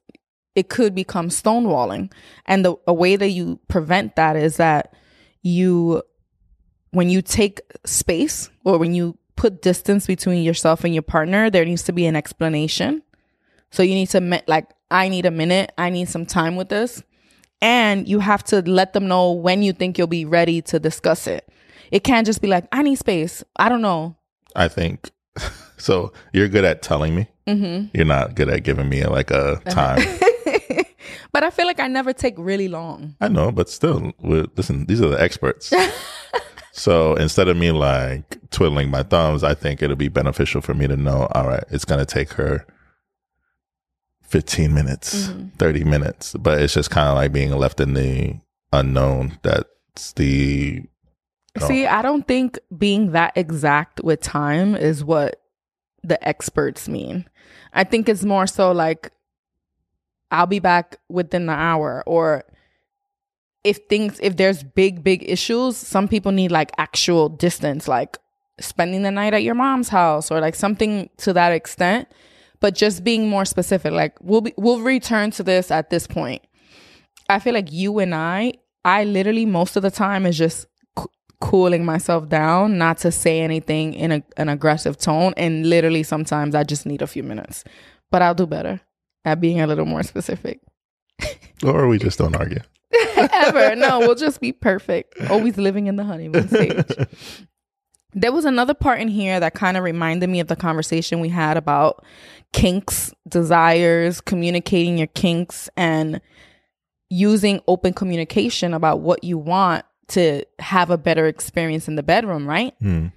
[0.55, 2.11] it could become stonewalling.
[2.45, 4.93] And the a way that you prevent that is that
[5.43, 6.01] you
[6.91, 11.65] when you take space or when you put distance between yourself and your partner, there
[11.65, 13.03] needs to be an explanation.
[13.69, 17.03] So you need to like I need a minute, I need some time with this.
[17.61, 21.27] And you have to let them know when you think you'll be ready to discuss
[21.27, 21.49] it.
[21.91, 23.43] It can't just be like, I need space.
[23.55, 24.15] I don't know.
[24.55, 25.09] I think
[25.77, 26.13] so.
[26.33, 27.27] You're good at telling me.
[27.47, 27.87] Mm-hmm.
[27.95, 30.05] You're not good at giving me like a time.
[31.31, 33.15] but I feel like I never take really long.
[33.21, 34.85] I know, but still, listen.
[34.85, 35.73] These are the experts.
[36.77, 40.85] So instead of me like twiddling my thumbs, I think it'll be beneficial for me
[40.87, 42.67] to know, all right, it's going to take her
[44.27, 45.47] 15 minutes, Mm-hmm.
[45.57, 48.35] 30 minutes, but it's just kind of like being left in the
[48.71, 49.39] unknown.
[49.43, 50.83] That's the,
[51.59, 51.67] Oh.
[51.67, 55.41] See, I don't think being that exact with time is what
[56.03, 57.25] the experts mean.
[57.73, 59.11] I think it's more so like
[60.29, 62.43] I'll be back within the hour or
[63.63, 68.17] if things if there's big big issues, some people need like actual distance like
[68.59, 72.07] spending the night at your mom's house or like something to that extent,
[72.59, 76.41] but just being more specific like we'll be, we'll return to this at this point.
[77.29, 78.53] I feel like you and I
[78.85, 80.65] I literally most of the time is just
[80.97, 81.05] c-
[81.41, 86.55] cooling myself down not to say anything in a, an aggressive tone and literally sometimes
[86.55, 87.65] i just need a few minutes
[88.09, 88.79] but i'll do better
[89.25, 90.61] at being a little more specific
[91.65, 92.61] or we just don't argue.
[93.17, 97.07] ever no we'll just be perfect always living in the honeymoon stage
[98.13, 101.29] there was another part in here that kind of reminded me of the conversation we
[101.29, 102.03] had about
[102.53, 106.21] kinks desires communicating your kinks and
[107.09, 112.47] using open communication about what you want to have a better experience in the bedroom
[112.47, 113.07] right Hmm.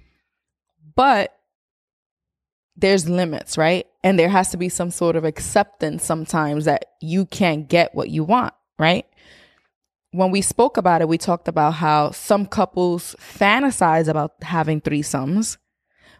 [0.95, 1.37] but
[2.77, 3.85] there's limits, right?
[4.03, 8.09] And there has to be some sort of acceptance sometimes that you can't get what
[8.09, 9.05] you want, right?
[10.11, 15.57] When we spoke about it, we talked about how some couples fantasize about having threesomes,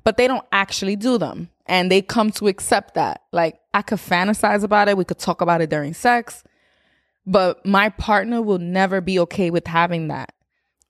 [0.03, 1.49] but they don't actually do them.
[1.65, 3.21] And they come to accept that.
[3.31, 6.43] Like, I could fantasize about it, we could talk about it during sex,
[7.25, 10.33] but my partner will never be okay with having that.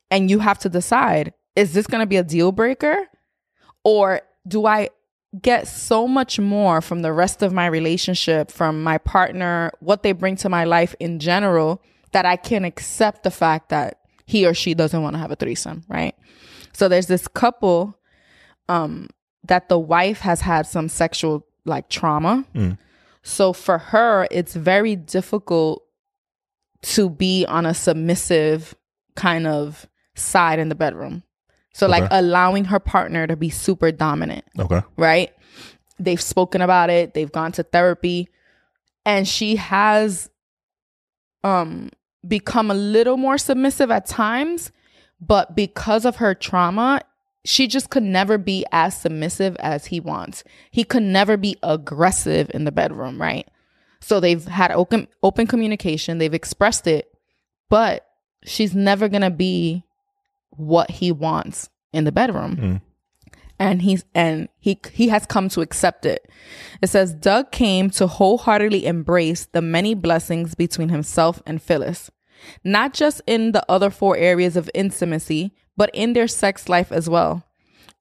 [0.09, 3.07] And you have to decide is this going to be a deal breaker?
[3.83, 4.89] Or do I
[5.41, 10.11] get so much more from the rest of my relationship, from my partner, what they
[10.11, 14.53] bring to my life in general, that I can accept the fact that he or
[14.53, 16.15] she doesn't want to have a threesome, right?
[16.73, 17.97] So there's this couple
[18.69, 19.09] um
[19.47, 22.45] that the wife has had some sexual like trauma.
[22.53, 22.77] Mm.
[23.23, 25.83] So for her, it's very difficult
[26.83, 28.75] to be on a submissive
[29.15, 31.23] kind of side in the bedroom.
[31.73, 34.81] So like allowing her partner to be super dominant Okay.
[34.97, 35.31] right?
[35.99, 38.29] They've spoken about it, they've gone to therapy,
[39.05, 40.29] and she has
[41.43, 41.89] um
[42.27, 44.71] become a little more submissive at times,
[45.19, 47.01] but because of her trauma,
[47.43, 50.43] she just could never be as submissive as he wants.
[50.69, 53.47] He could never be aggressive in the bedroom, right?
[53.99, 57.11] So they've had open open communication, they've expressed it,
[57.69, 58.07] but
[58.43, 59.83] she's never going to be
[60.51, 62.81] what he wants in the bedroom Mm.
[63.61, 66.27] And he's and he he has come to accept it.
[66.81, 72.09] It says Doug came to wholeheartedly embrace the many blessings between himself and Phyllis,
[72.63, 77.07] not just in the other four areas of intimacy, but in their sex life as
[77.07, 77.43] well.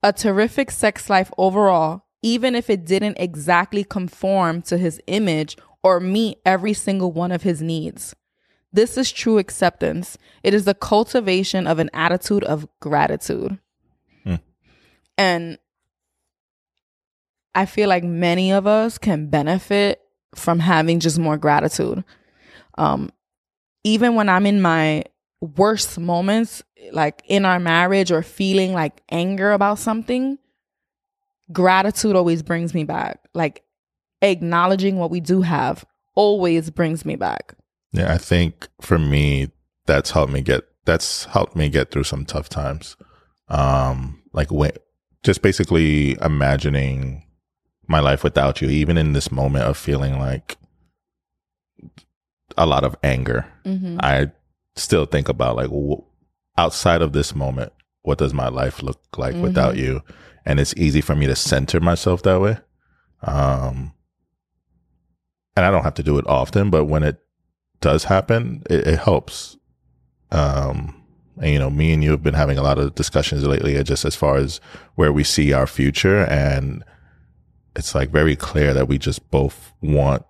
[0.01, 5.99] A terrific sex life overall, even if it didn't exactly conform to his image or
[5.99, 8.15] meet every single one of his needs.
[8.73, 10.17] This is true acceptance.
[10.41, 13.59] It is the cultivation of an attitude of gratitude.
[15.17, 15.57] And
[17.53, 20.01] I feel like many of us can benefit
[20.35, 22.03] from having just more gratitude.
[22.77, 23.11] Um,
[23.83, 25.03] even when I'm in my
[25.41, 30.37] worst moments, like in our marriage or feeling like anger about something,
[31.51, 33.19] gratitude always brings me back.
[33.33, 33.63] Like
[34.21, 37.55] acknowledging what we do have always brings me back.
[37.91, 39.51] Yeah, I think for me,
[39.85, 42.95] that's helped me get that's helped me get through some tough times.
[43.49, 44.71] Um, like when
[45.23, 47.23] just basically imagining
[47.87, 50.57] my life without you, even in this moment of feeling like
[52.57, 53.45] a lot of anger.
[53.65, 53.97] Mm-hmm.
[54.01, 54.31] I
[54.75, 56.03] still think about like w-
[56.57, 57.71] outside of this moment,
[58.03, 60.01] what does my life look like without you?
[60.45, 62.57] And it's easy for me to center myself that way.
[63.21, 63.93] Um,
[65.55, 67.19] and I don't have to do it often, but when it
[67.79, 69.57] does happen, it, it helps.
[70.31, 71.00] Um,
[71.41, 74.05] you know, me and you have been having a lot of discussions lately, uh, just
[74.05, 74.59] as far as
[74.95, 76.83] where we see our future, and
[77.75, 80.25] it's like very clear that we just both want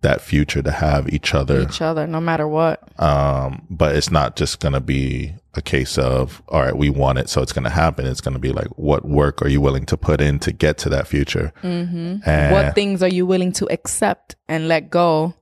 [0.00, 2.82] that future to have each other Each other, no matter what.
[3.00, 7.18] um, but it's not just going to be a case of, all right, we want
[7.18, 8.06] it, so it's going to happen.
[8.06, 10.76] It's going to be like, what work are you willing to put in to get
[10.78, 11.52] to that future?
[11.62, 12.28] Mm-hmm.
[12.28, 15.34] And What things are you willing to accept and let go?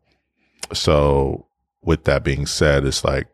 [0.73, 1.47] so,
[1.83, 3.27] with that being said, it's like,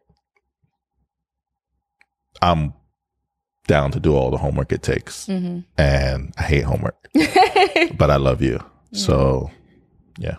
[2.41, 2.75] I'm
[3.67, 5.27] down to do all the homework it takes.
[5.27, 5.61] Mm-hmm.
[5.77, 7.09] And I hate homework,
[7.97, 8.61] but I love you.
[8.93, 9.51] So,
[10.19, 10.37] yeah.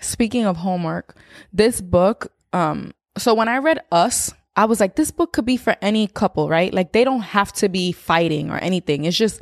[0.00, 1.16] Speaking of homework,
[1.52, 5.56] this book, um, so when I read Us, I was like, this book could be
[5.56, 6.72] for any couple, right?
[6.72, 9.04] Like they don't have to be fighting or anything.
[9.04, 9.40] It's just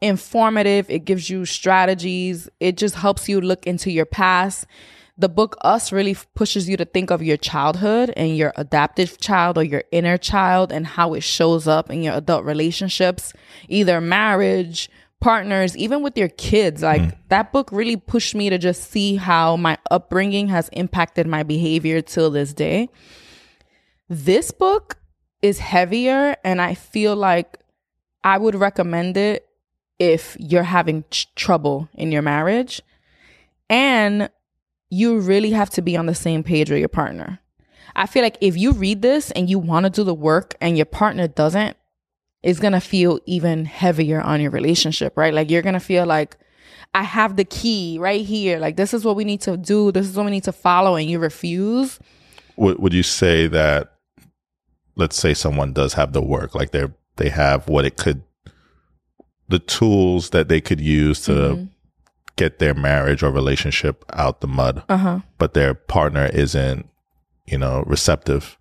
[0.00, 0.88] informative.
[0.90, 2.48] It gives you strategies.
[2.60, 4.66] It just helps you look into your past.
[5.20, 9.58] The book Us really pushes you to think of your childhood and your adaptive child
[9.58, 13.32] or your inner child and how it shows up in your adult relationships,
[13.68, 14.88] either marriage,
[15.20, 16.82] partners, even with your kids.
[16.82, 17.16] Like mm.
[17.30, 22.00] that book really pushed me to just see how my upbringing has impacted my behavior
[22.00, 22.88] till this day.
[24.08, 24.98] This book
[25.42, 27.58] is heavier and I feel like
[28.22, 29.48] I would recommend it
[29.98, 32.80] if you're having ch- trouble in your marriage
[33.68, 34.30] and
[34.90, 37.40] you really have to be on the same page with your partner.
[37.96, 40.76] I feel like if you read this and you want to do the work and
[40.76, 41.76] your partner doesn't,
[42.42, 45.34] it's going to feel even heavier on your relationship, right?
[45.34, 46.36] Like you're going to feel like
[46.94, 48.58] I have the key right here.
[48.58, 49.92] Like this is what we need to do.
[49.92, 51.98] This is what we need to follow and you refuse.
[52.56, 53.92] Would would you say that
[54.96, 58.22] let's say someone does have the work, like they're they have what it could
[59.48, 61.64] the tools that they could use to Mm-hmm.
[62.38, 65.20] Get their marriage or relationship out the mud, Uh-huh.
[65.36, 66.88] but their partner isn't,
[67.46, 68.56] you know, receptive.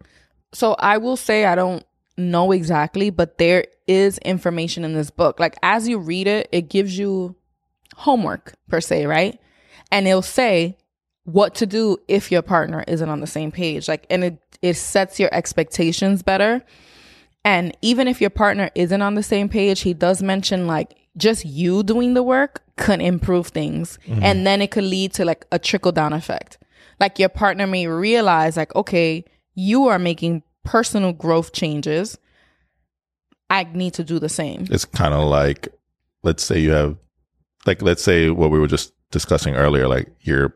[0.53, 1.83] So I will say I don't
[2.17, 5.39] know exactly, but there is information in this book.
[5.39, 7.35] Like as you read it, it gives you
[7.95, 9.39] homework per se, right?
[9.91, 10.77] And it'll say
[11.23, 13.87] what to do if your partner isn't on the same page.
[13.87, 16.63] Like and it it sets your expectations better.
[17.45, 21.45] And even if your partner isn't on the same page, he does mention like just
[21.45, 23.97] you doing the work could improve things.
[24.06, 24.23] Mm-hmm.
[24.23, 26.58] And then it could lead to like a trickle down effect.
[26.99, 32.17] Like your partner may realize, like, okay, you are making personal growth changes.
[33.49, 34.67] I need to do the same.
[34.69, 35.69] It's kind of like
[36.23, 36.97] let's say you have
[37.65, 40.53] like let's say what we were just discussing earlier like you're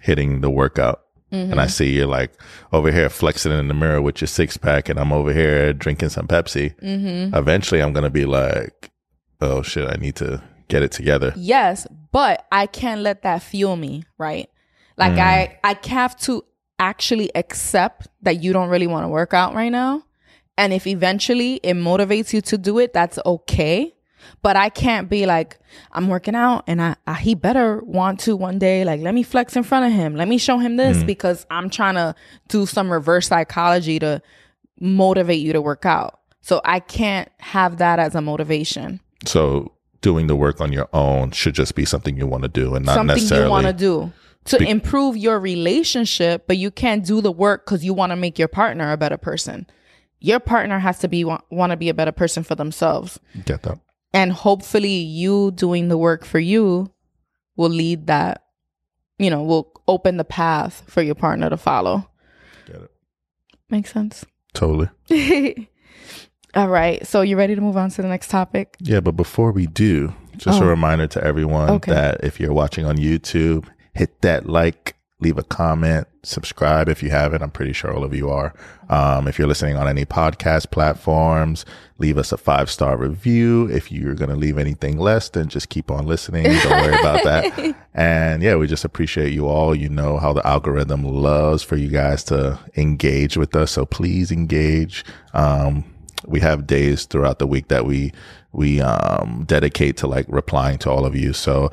[0.00, 1.70] hitting the workout and I mm-hmm.
[1.70, 2.32] see you're like
[2.72, 6.10] over here flexing in the mirror with your six pack, and I'm over here drinking
[6.10, 6.74] some Pepsi.
[6.80, 7.34] Mm-hmm.
[7.34, 8.90] Eventually, I'm gonna be like,
[9.40, 13.76] "Oh shit, I need to get it together." Yes, but I can't let that fuel
[13.76, 14.48] me, right?
[14.96, 15.76] Like I mm.
[15.84, 16.44] I have to
[16.78, 20.02] actually accept that you don't really want to work out right now.
[20.58, 23.94] And if eventually it motivates you to do it, that's okay.
[24.42, 25.58] But I can't be like,
[25.92, 28.84] I'm working out and I, I he better want to one day.
[28.84, 30.16] Like, let me flex in front of him.
[30.16, 31.06] Let me show him this mm.
[31.06, 32.14] because I'm trying to
[32.48, 34.22] do some reverse psychology to
[34.80, 36.20] motivate you to work out.
[36.40, 39.00] So I can't have that as a motivation.
[39.24, 42.74] So, doing the work on your own should just be something you want to do,
[42.74, 43.46] and not something necessarily.
[43.46, 44.12] you want to do
[44.44, 48.16] to Be- improve your relationship, but you can't do the work because you want to
[48.16, 49.66] make your partner a better person.
[50.20, 53.78] Your partner has to be want to be a better person for themselves, get that.
[54.12, 56.92] and hopefully, you doing the work for you
[57.56, 58.42] will lead that.
[59.18, 62.08] You know, will open the path for your partner to follow.
[62.66, 62.90] Get it.
[63.70, 64.24] Makes sense.
[64.52, 64.88] Totally.
[66.56, 67.06] All right.
[67.06, 68.76] So you ready to move on to the next topic?
[68.80, 70.68] Yeah, but before we do, just a Oh.
[70.68, 71.92] reminder to everyone Okay.
[71.92, 77.10] that if you're watching on YouTube, hit that like, leave a comment, subscribe if you
[77.10, 77.42] haven't.
[77.42, 78.52] I'm pretty sure all of you are.
[78.88, 81.64] Um, if you're listening on any podcast platforms,
[81.98, 83.66] leave us a five star review.
[83.70, 86.44] If you're going to leave anything less, then just keep on listening.
[86.44, 87.74] Don't worry about that.
[87.98, 89.74] And yeah, we just appreciate you all.
[89.74, 93.70] You know how the algorithm loves for you guys to engage with us.
[93.72, 95.02] So please engage.
[95.32, 95.84] Um,
[96.26, 98.12] we have days throughout the week that we
[98.52, 101.70] we um dedicate to like replying to all of you so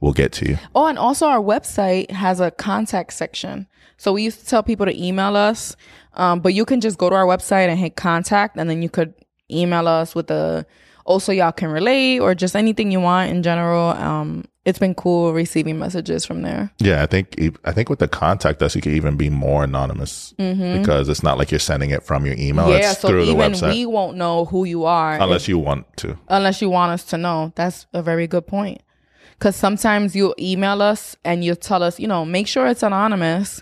[0.00, 3.66] we'll get to you Oh, and also our website has a contact section.
[3.98, 5.76] So we used to tell people to email us,
[6.14, 8.88] um, but you can just go to our website and hit contact, and then you
[8.88, 9.14] could
[9.50, 10.66] email us with the
[11.04, 13.90] also y'all can relate or just anything you want in general.
[13.90, 16.70] Um, it's been cool receiving messages from there.
[16.78, 20.34] yeah i think I think with the contact us you can even be more anonymous
[20.38, 22.82] because it's not like you're sending it from your email Mm-hmm.
[22.82, 25.58] yeah, it's so through the even website we won't know who you are unless you
[25.58, 27.52] want to unless you want us to know.
[27.56, 28.82] That's a very good point.
[29.38, 33.60] Because sometimes you email us and you tell us, you know, make sure it's anonymous.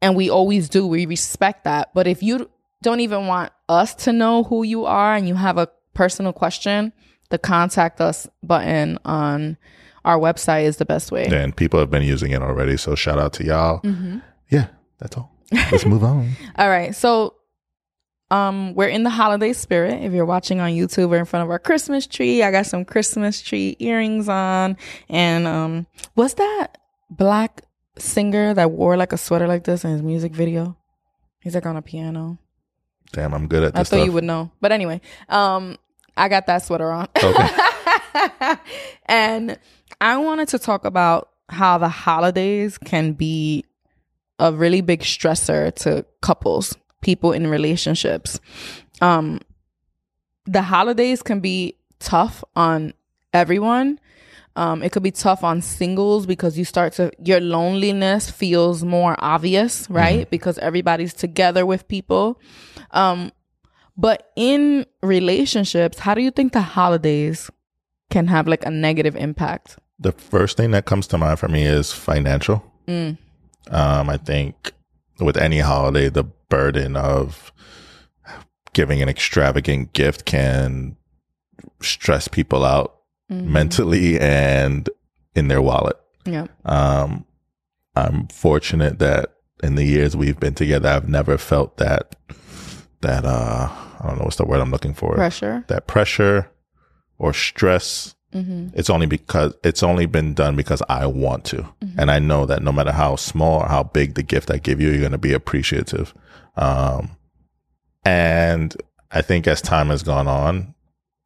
[0.00, 0.86] And we always do.
[0.86, 1.90] We respect that.
[1.94, 2.48] But if you
[2.82, 6.92] don't even want us to know who you are and you have a personal question,
[7.30, 9.56] the contact us button on
[10.04, 11.26] our website is the best way.
[11.26, 14.18] and people have been using it already so shout out to y'all Mm-hmm.
[14.50, 16.94] yeah that's all let's move on All right.
[16.94, 17.34] So
[18.30, 20.04] um we're in the holiday spirit.
[20.04, 22.42] If you're watching on YouTube, we're in front of our Christmas tree.
[22.44, 24.76] I got some Christmas tree earrings on.
[25.08, 26.78] And um was that
[27.10, 27.62] black
[27.98, 30.76] singer that wore like a sweater like this in his music video?
[31.40, 32.38] He's like on a piano.
[33.12, 33.80] damn i'm good at this.
[33.80, 34.52] I thought stuff you would know.
[34.60, 35.76] But anyway, um
[36.16, 37.08] I got that sweater on.
[37.16, 37.48] Okay.
[39.06, 39.58] and
[40.00, 43.64] I wanted to talk about how the holidays can be
[44.38, 48.40] a really big stressor to couples people in relationships.
[49.00, 49.40] Um,
[50.46, 52.94] the holidays can be tough on
[53.32, 54.00] everyone.
[54.56, 59.14] Um, it could be tough on singles because you start to your loneliness feels more
[59.18, 60.28] obvious, right?
[60.30, 62.40] Because everybody's together with people.
[62.90, 63.30] Um,
[63.96, 67.50] but in relationships, how do you think the holidays
[68.10, 69.78] can have like a negative impact?
[70.00, 72.64] The first thing that comes to mind for me is financial.
[72.88, 73.18] Mm.
[73.70, 74.72] Um, I think
[75.18, 77.52] with any holiday, the burden of
[78.72, 80.96] giving an extravagant gift can
[81.82, 82.96] stress people out
[83.30, 83.52] Mm-hmm.
[83.52, 84.90] mentally and
[85.36, 85.96] in their wallet.
[86.24, 86.48] Yeah.
[86.64, 87.24] Um,
[87.94, 92.16] I'm fortunate that in the years we've been together, I've never felt that
[93.02, 95.14] that uh, I don't know what's the word I'm looking for.
[95.14, 95.64] Pressure.
[95.68, 96.50] That pressure
[97.18, 98.16] or stress.
[98.34, 98.68] Mm-hmm.
[98.74, 101.66] It's only because it's only been done because I want to,
[101.98, 104.80] and I know that no matter how small or how big the gift I give
[104.80, 106.14] you, you're going to be appreciative.
[106.56, 107.16] Um,
[108.04, 108.74] and
[109.10, 110.74] I think as time has gone on,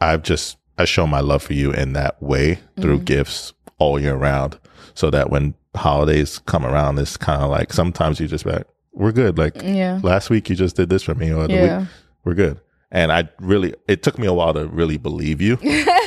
[0.00, 4.16] I've just I show my love for you in that way through gifts all year
[4.16, 4.58] round,
[4.94, 8.66] so that when holidays come around, it's kind of like sometimes you just be like,
[8.92, 9.36] we're good.
[9.38, 10.00] Like Yeah.
[10.02, 11.78] last week you just did this for me, or the Yeah.
[11.80, 11.88] week
[12.24, 12.60] we're good.
[12.90, 15.58] And I really, it took me a while to really believe you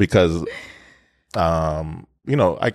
[0.00, 0.44] because,
[1.36, 2.72] um, you know, I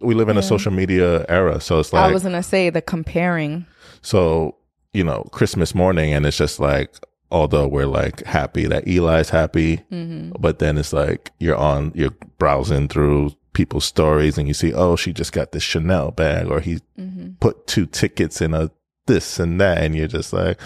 [0.00, 2.82] we live in a social media era, so it's like I was gonna say the
[2.82, 3.64] comparing.
[4.02, 4.56] so,
[4.92, 6.90] you know, Christmas morning, and it's just like,
[7.30, 10.32] although we're like happy that Eli's happy, Mm-hmm.
[10.38, 14.96] but then it's like you're on, you're browsing through people's stories and you see, oh,
[14.96, 17.34] she just got this Chanel bag, or he Mm-hmm.
[17.40, 18.70] put two tickets in a
[19.06, 20.60] this and that, and you're just like,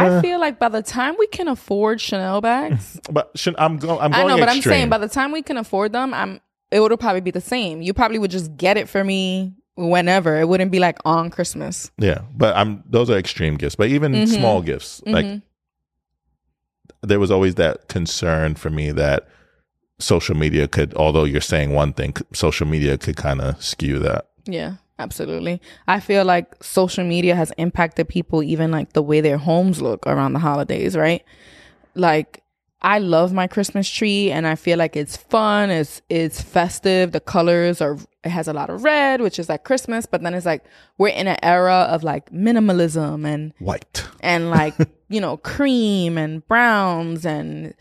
[0.00, 4.12] I feel like by the time we can afford Chanel bags, but I'm going, I'm
[4.14, 6.40] I know, but I'm saying by the time we can afford them, I'm
[6.70, 7.80] it would probably be the same.
[7.82, 10.38] You probably would just get it for me whenever.
[10.38, 11.90] It wouldn't be like on Christmas.
[11.98, 14.26] yeah, but I'm those are extreme gifts, but even Mm-hmm.
[14.34, 15.40] small gifts, like
[17.02, 19.28] there was always that concern for me that
[19.98, 24.28] social media could, although you're saying one thing, social media could kind of skew that.
[24.46, 25.60] Yeah, absolutely.
[25.86, 30.06] I feel like social media has impacted people even like the way their homes look
[30.06, 31.24] around the holidays, right?
[31.94, 32.42] Like
[32.80, 37.20] I love my Christmas tree and I feel like it's fun, it's it's festive, the
[37.20, 40.46] colors are it has a lot of red, which is like Christmas, but then it's
[40.46, 40.64] like
[40.96, 44.04] we're in an era of like minimalism and White.
[44.20, 44.74] and like
[45.08, 47.74] you know cream and browns and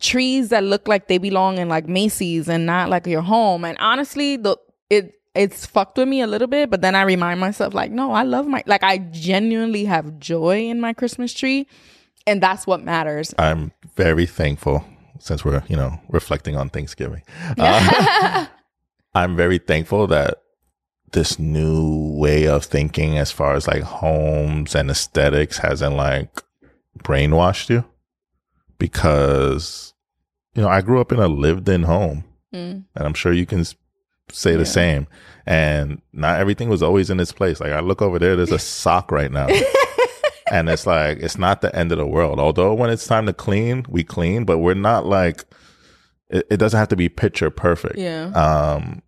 [0.00, 3.64] trees that look like they belong in like Macy's and not like your home.
[3.64, 4.56] And honestly, the
[4.88, 8.12] it it's fucked with me a little bit, but then I remind myself like, no,
[8.12, 11.66] I love my like I genuinely have joy in my Christmas tree,
[12.26, 13.34] and that's what matters.
[13.38, 14.84] I'm very thankful
[15.18, 17.22] since we're, you know, reflecting on Thanksgiving.
[17.58, 18.46] Uh,
[19.14, 20.38] I'm very thankful that
[21.12, 26.42] this new way of thinking as far as like homes and aesthetics hasn't like
[27.02, 27.84] brainwashed you
[28.78, 29.94] because
[30.54, 32.84] you know, I grew up in a lived in home Mm.
[32.96, 33.64] and I'm sure you can
[34.32, 34.64] say the Yeah.
[34.64, 35.06] same.
[35.46, 37.60] And not everything was always in its place.
[37.60, 39.48] Like I look over there, there's a sock right now.
[40.52, 42.38] and it's like it's not the end of the world.
[42.38, 45.44] Although when it's time to clean, we clean, but we're not like
[46.28, 47.96] it, it doesn't have to be picture perfect.
[47.98, 48.26] Yeah.
[48.32, 49.02] Um,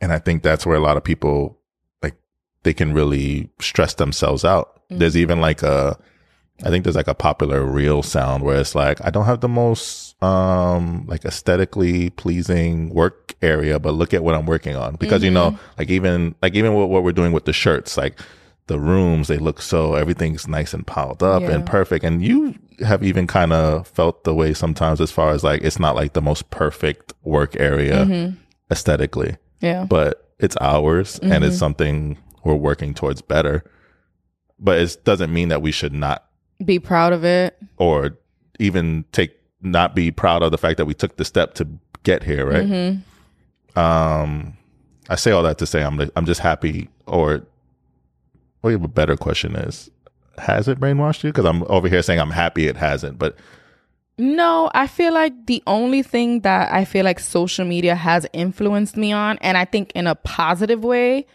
[0.00, 1.58] and I think that's where a lot of people
[2.02, 2.14] like
[2.64, 4.80] they can really stress themselves out.
[4.90, 5.98] There's even like a,
[6.64, 9.48] I think there's like a popular reel sound where it's like I don't have the
[9.48, 15.22] most um like aesthetically pleasing work area, but look at what I'm working on because
[15.22, 15.78] you know mm-hmm.
[15.78, 18.18] like even like even what, what we're doing with the shirts like.
[18.66, 21.52] The rooms, they look so everything's nice and piled up Yeah.
[21.52, 22.04] and perfect.
[22.04, 22.54] And you
[22.84, 26.12] have even kind of felt the way sometimes as far as like it's not like
[26.12, 28.36] the most perfect work area mm-hmm.
[28.70, 29.86] aesthetically, Yeah.
[29.88, 31.58] but it's ours and it's mm-hmm.
[31.58, 33.64] something we're working towards better.
[34.58, 36.26] But it doesn't mean that we should not
[36.62, 37.56] Be proud of it.
[37.78, 38.18] or
[38.58, 41.66] even take not be proud of the fact that we took the step to
[42.04, 42.98] get here, right?
[43.76, 44.56] Um,
[45.08, 46.88] I say all that to say I'm I'm just happy.
[47.06, 47.42] Or,
[48.62, 49.90] or a better question is,
[50.38, 51.30] has it brainwashed you?
[51.30, 53.36] Because I'm over here saying I'm happy it hasn't, but
[54.18, 58.96] No, I feel like the only thing that I feel like social media has influenced
[58.96, 61.26] me on, and I think in a positive way,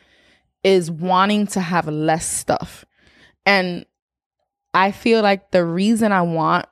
[0.64, 2.84] is wanting to have less stuff.
[3.46, 3.86] And
[4.74, 6.66] I feel like the reason I want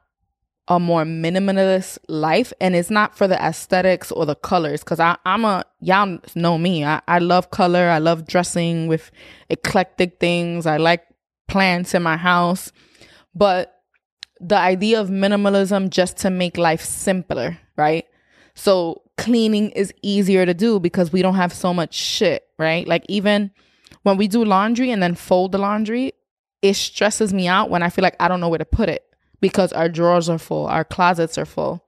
[0.67, 5.45] a more minimalist life, and it's not for the aesthetics or the colors, because I'm
[5.45, 9.11] a, y'all know me, I, I love color, I love dressing with
[9.49, 11.05] eclectic things, I like
[11.47, 12.71] plants in my house.
[13.33, 13.81] But
[14.39, 18.05] the idea of minimalism just to make life simpler, right?
[18.53, 22.87] So cleaning is easier to do because we don't have so much shit, right?
[22.87, 23.51] Like even
[24.03, 26.13] when we do laundry and then fold the laundry,
[26.61, 29.03] it stresses me out when I feel like I don't know where to put it
[29.41, 31.83] because our drawers are full, our closets are full.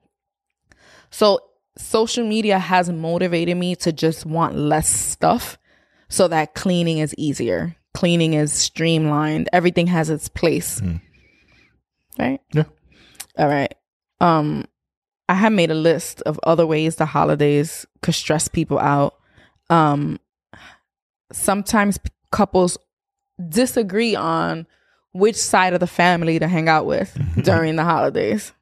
[1.10, 1.40] So
[1.78, 5.58] social media has motivated me to just want less stuff
[6.08, 7.76] so that cleaning is easier.
[7.94, 9.48] Cleaning is streamlined.
[9.52, 10.80] Everything has its place.
[10.80, 11.00] Mhm.
[12.18, 12.40] Right?
[12.52, 12.64] Yeah.
[13.38, 13.74] All right.
[14.20, 14.66] Um
[15.28, 19.14] I have made a list of other ways the holidays could stress people out.
[19.70, 20.18] Um
[21.32, 21.98] sometimes
[22.30, 22.76] couples
[23.48, 24.66] disagree on
[25.14, 28.52] which side of the family to hang out with during the holidays.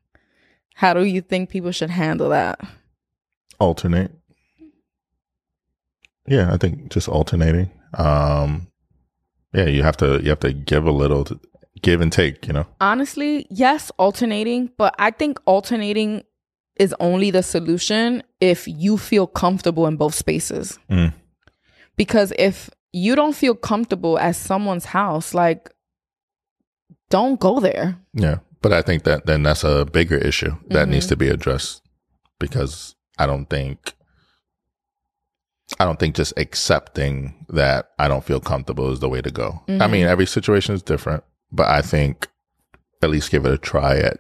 [0.74, 2.60] How do you think people should handle that?
[3.62, 4.10] alternate.
[6.26, 7.70] Yeah, I think just alternating.
[7.94, 8.68] Um,
[9.54, 11.40] yeah, you have to you have to give a little, to,
[11.80, 12.46] give and take.
[12.46, 12.66] You know.
[12.80, 16.24] Honestly, yes, alternating, but I think alternating
[16.76, 20.78] is only the solution if you feel comfortable in both spaces.
[20.90, 21.12] Mm.
[21.96, 25.70] Because if you don't feel comfortable at someone's house, like,
[27.12, 27.96] don't go there.
[28.14, 31.10] Yeah, but I think that then that's a bigger issue that needs Mhm.
[31.10, 31.82] to be addressed
[32.40, 33.92] because I don't think
[35.80, 39.62] I don't think just accepting that I don't feel comfortable is the way to go.
[39.68, 39.90] I Mhm.
[39.90, 42.28] mean, every situation is different, but I think
[43.02, 44.18] at least give it a try at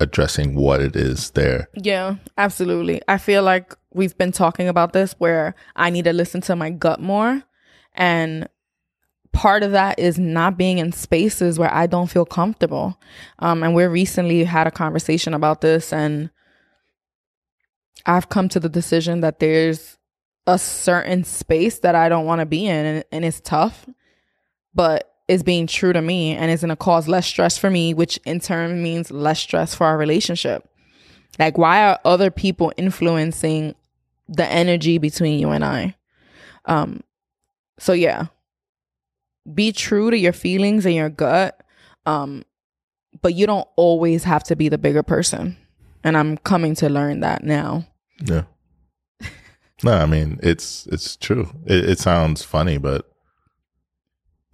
[0.00, 1.68] addressing what it is there.
[1.74, 3.00] Yeah, absolutely.
[3.06, 6.70] I feel like we've been talking about this where I need to listen to my
[6.70, 7.42] gut more.
[7.94, 8.48] And
[9.32, 12.98] part of that is not being in spaces where I don't feel comfortable.
[13.38, 16.30] Um, and we recently had a conversation about this, and
[18.06, 19.98] I've come to the decision that there's
[20.46, 23.86] a certain space that I don't want to be in, and, and it's tough,
[24.74, 27.92] but it's being true to me and it's going to cause less stress for me,
[27.92, 30.66] which in turn means less stress for our relationship.
[31.38, 33.74] Like, why are other people influencing
[34.26, 35.94] the energy between you and I?
[36.64, 37.02] Um,
[37.78, 38.26] so yeah,
[39.54, 41.62] be true to your feelings and your gut.
[42.06, 42.44] Um,
[43.20, 45.56] but you don't always have to be the bigger person.
[46.04, 47.86] And I'm coming to learn that now.
[48.24, 48.44] Yeah.
[49.82, 51.50] no, I mean it's it's true.
[51.66, 53.10] It, it sounds funny, but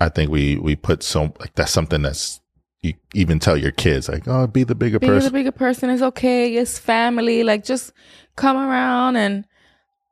[0.00, 2.40] I think we we put so like that's something that's
[2.84, 5.12] you even tell your kids like, oh, be the bigger person.
[5.12, 6.54] Being the bigger person is okay.
[6.54, 7.42] It's family.
[7.42, 7.92] Like, just
[8.36, 9.46] come around and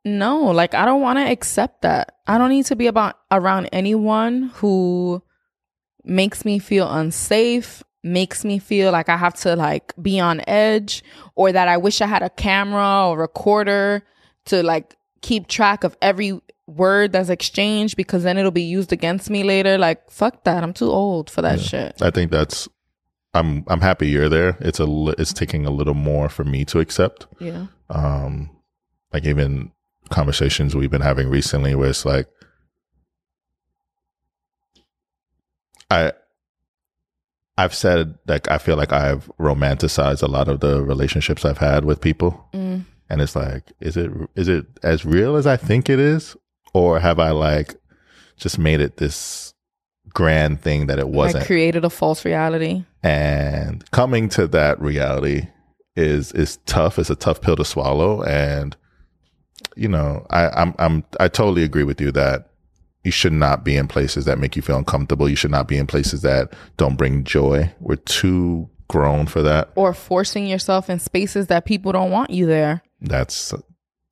[0.05, 2.17] no, like, I don't want to accept that.
[2.27, 5.23] I don't need to be about around anyone who
[6.05, 11.05] makes me feel unsafe, makes me feel like I have to like be on edge,
[11.37, 14.03] or that I wish I had a camera or recorder
[14.47, 19.31] to like keep track of every word that's exchanged because then it'll be used against
[19.31, 19.79] me later.
[19.79, 20.63] Like, fuck that.
[20.65, 21.65] I'm too old for that Yeah.
[21.65, 22.03] shit.
[22.03, 22.69] I think that's.
[23.35, 24.57] I'm I'm happy you're there.
[24.61, 27.27] It's a it's taking a little more for me to accept.
[27.39, 27.67] Yeah.
[27.89, 28.51] Um,
[29.13, 29.71] like even
[30.13, 32.29] conversations we've been having recently, where it's like,
[35.91, 36.13] I
[37.59, 41.85] I've said like I feel like I've romanticized a lot of the relationships I've had
[41.85, 42.85] with people, Mm.
[43.11, 46.37] and it's like, is it is it as real as I think it is,
[46.73, 47.75] or have I like
[48.37, 49.53] just made it this
[50.15, 51.47] grand thing that it wasn't?
[51.47, 52.85] created a false reality.
[53.03, 55.49] and coming to that reality
[55.95, 56.99] is is tough.
[56.99, 58.75] It's a tough pill to swallow, and
[59.77, 62.49] you know, I, I'm I'm I totally agree with you that
[63.05, 65.29] you should not be in places that make you feel uncomfortable.
[65.29, 67.73] You should not be in places that don't bring joy.
[67.81, 69.71] We're too grown for that.
[69.75, 72.83] or forcing yourself in spaces that people don't want you there.
[73.01, 73.55] That's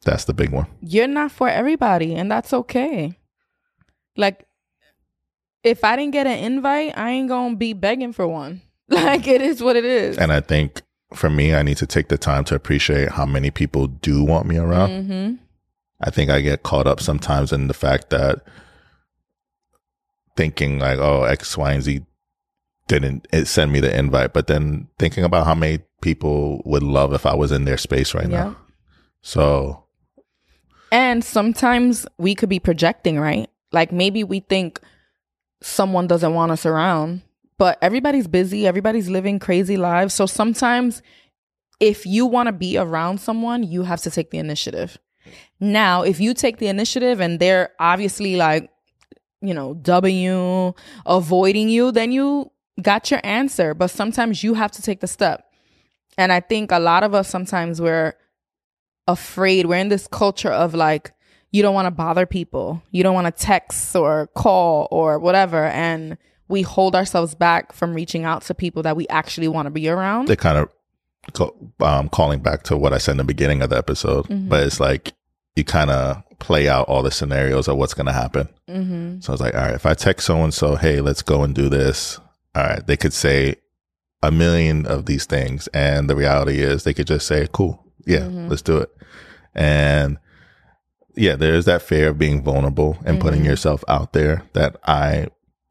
[0.05, 0.67] that's the big one.
[0.81, 3.19] You're not for everybody, and that's okay.
[4.17, 4.47] Like,
[5.63, 8.63] if I didn't get an invite, I ain't gonna be begging for one.
[8.89, 10.19] Like, it is what it is.
[10.19, 10.83] And I think
[11.15, 14.47] for me, I need to take the time to appreciate how many people do want
[14.49, 15.07] me around.
[15.07, 15.35] hmm
[16.01, 18.43] I think I get caught up sometimes in the fact that
[20.37, 22.05] thinking like, oh, X, Y, and Z
[22.89, 27.13] didn't it send me the invite, but then thinking about how many people would love
[27.13, 28.45] if I was in their space right Yeah.
[28.45, 28.57] now.
[29.23, 29.85] So
[30.91, 33.49] And sometimes we could be projecting, right?
[33.71, 34.81] Like maybe we think
[35.63, 37.23] someone doesn't want us around,
[37.59, 40.15] but everybody's busy, everybody's living crazy lives.
[40.15, 41.03] So sometimes
[41.79, 44.99] if you want to be around someone, you have to take the initiative.
[45.59, 48.71] Now, if you take the initiative and they're obviously like,
[49.41, 50.75] you know, dubbing you,
[51.07, 52.51] avoiding you, then you
[52.83, 53.75] got your answer.
[53.75, 55.47] But sometimes you have to take the step.
[56.19, 58.15] And I think a lot of us sometimes we're
[59.07, 59.67] afraid.
[59.67, 61.13] We're in this culture of like,
[61.53, 62.83] you don't want to bother people.
[62.91, 65.65] You don't want to text or call or whatever.
[65.67, 66.17] And
[66.49, 69.89] we hold ourselves back from reaching out to people that we actually want to be
[69.89, 70.29] around.
[70.29, 70.69] they kind of
[71.81, 74.49] um, calling back to what I said in the beginning of the episode, Mhm.
[74.49, 75.13] but it's like
[75.57, 78.49] you kind of play out all the scenarios of what's going to happen.
[78.69, 79.21] mm-hmm.
[79.21, 81.43] So I was like, all right, if I text so and so, hey, let's go
[81.43, 82.19] and do this,
[82.55, 83.57] all right, they could say
[84.23, 85.67] a million of these things.
[85.69, 87.85] And the reality is they could just say, cool.
[88.07, 88.49] Yeah, Mhm.
[88.49, 88.91] let's do it.
[89.55, 90.19] And
[91.17, 93.47] yeah, there's that fear of being vulnerable and putting Mhm.
[93.47, 95.27] yourself out there that I,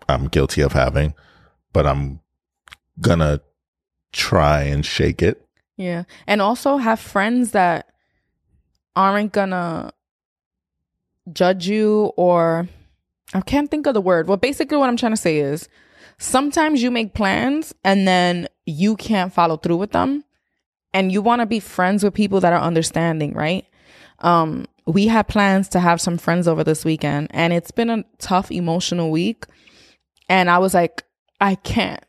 [0.07, 1.13] I'm guilty of having,
[1.73, 2.19] but I'm
[3.01, 3.39] gonna
[4.11, 5.45] try and shake it.
[5.77, 6.03] Yeah.
[6.27, 7.89] And also have friends that
[8.95, 9.93] aren't gonna
[11.31, 12.67] judge you or
[13.33, 14.27] I can't think of the word.
[14.27, 15.69] Well, basically what I'm trying to say is
[16.17, 20.23] sometimes you make plans and then you can't follow through with them.
[20.91, 23.63] And you want to be friends with people that are understanding, right?
[24.19, 28.03] Um, we had plans to have some friends over this weekend and it's been a
[28.17, 29.45] tough emotional week.
[30.27, 31.03] And I was like,
[31.39, 32.03] I can't.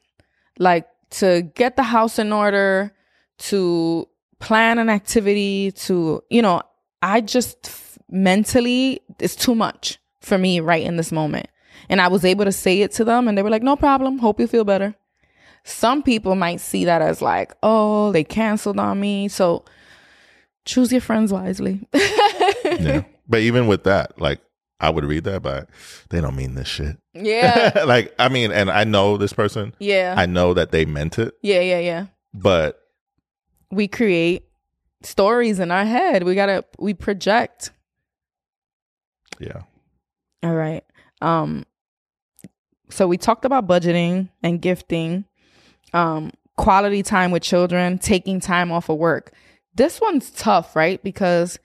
[0.59, 2.93] Like to get the house in order,
[3.39, 4.07] to
[4.39, 6.63] plan an activity, to, you know,
[7.03, 11.49] I just f- mentally, it's too much for me right in this moment.
[11.89, 14.19] And I was able to say it to them and they were like, no problem.
[14.19, 14.95] Hope you feel better.
[15.65, 19.29] Some people might see that as like, oh, they canceled on me.
[19.29, 19.65] So
[20.65, 21.87] choose your friends wisely.
[22.79, 23.03] Yeah.
[23.29, 24.41] but even with that, like
[24.81, 25.69] I would read that, but
[26.09, 26.97] they don't mean this shit.
[27.13, 27.83] yeah.
[27.87, 30.15] like, I mean, and I know this person, Yeah.
[30.17, 31.61] I know that they meant it, yeah.
[31.61, 31.79] Yeah.
[31.81, 32.07] Yeah.
[32.33, 32.81] but
[33.71, 34.45] We create
[35.03, 36.23] stories in our head.
[36.25, 37.73] We got to, we project.
[39.39, 39.63] yeah.
[40.43, 40.85] All right.
[41.21, 41.65] Um
[42.89, 45.25] so we talked about budgeting and gifting,
[45.93, 49.33] um quality time with children, taking time off of work.
[49.75, 51.03] This one's tough, right?
[51.03, 51.59] Because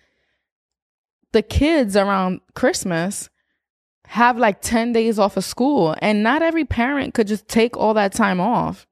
[1.36, 3.30] the kids around Christmas
[4.08, 7.94] have like 10 days off of school and not every parent could just take all
[7.94, 8.88] that time off.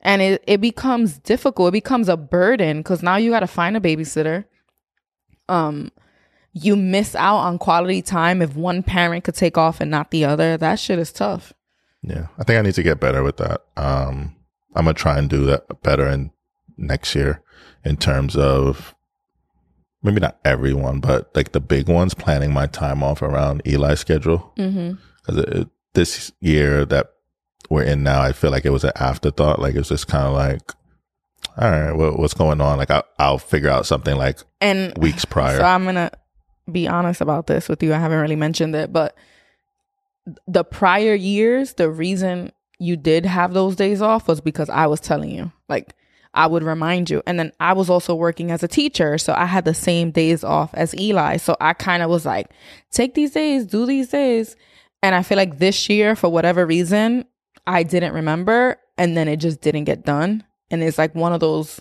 [0.00, 1.68] And it, it becomes difficult.
[1.68, 4.46] It becomes a burden because now you got to find a babysitter.
[5.50, 5.92] Um,
[6.54, 10.24] you miss out on quality time if one parent could take off and not the
[10.24, 10.56] other.
[10.56, 11.52] That shit is tough.
[12.00, 12.28] Yeah.
[12.38, 13.66] I think I need to get better with that.
[13.76, 14.34] Um,
[14.74, 16.30] I'm to try and do that better in
[16.78, 17.42] next year
[17.84, 18.95] in terms of
[20.06, 24.52] maybe not everyone, but like the big ones, planning my time off around Eli's schedule.
[24.56, 24.94] Mm-hmm.
[25.26, 27.12] Because this year that
[27.68, 29.58] we're in now, I feel like it was an afterthought.
[29.58, 30.72] Like it's just kind of like,
[31.58, 32.78] all right, what, what's going on?
[32.78, 35.58] Like I, I'll figure out something like And weeks prior.
[35.58, 36.10] so I'm gonna
[36.70, 37.92] be honest about this with you.
[37.92, 39.16] I haven't really mentioned it, but
[40.46, 45.00] the prior years, the reason you did have those days off was because I was
[45.00, 45.52] telling you.
[45.68, 45.94] Like
[46.36, 47.22] I would remind you.
[47.26, 50.44] And then I was also working as a teacher, so I had the same days
[50.44, 51.38] off as Eli.
[51.38, 52.50] So I kind of was like,
[52.90, 54.54] take these days, do these days.
[55.02, 57.24] And I feel like this year, for whatever reason,
[57.66, 60.44] I didn't remember and then it just didn't get done.
[60.70, 61.80] And it's like one of those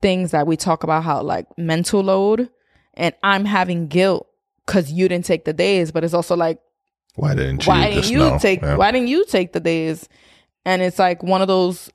[0.00, 2.50] things that we talk about how like mental load
[2.94, 4.28] and I'm having guilt
[4.66, 6.60] because you didn't take the days, but it's also like,
[7.16, 7.70] why didn't you?
[7.70, 8.38] why didn't you know?
[8.38, 8.76] take Yeah.
[8.76, 10.08] why didn't you take the days?
[10.64, 11.90] And it's like one of those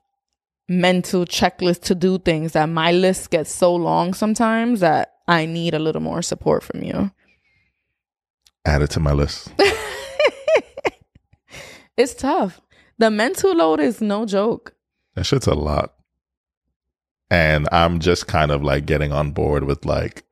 [0.70, 5.74] mental checklist to do things that my list gets so long sometimes that I need
[5.74, 7.10] a little more support from you.
[8.64, 9.52] Add it to my list.
[12.00, 12.62] It's tough.
[12.96, 14.74] The mental load is no joke.
[15.16, 15.92] That shit's a lot.
[17.30, 20.24] And I'm just kind of like getting on board with like,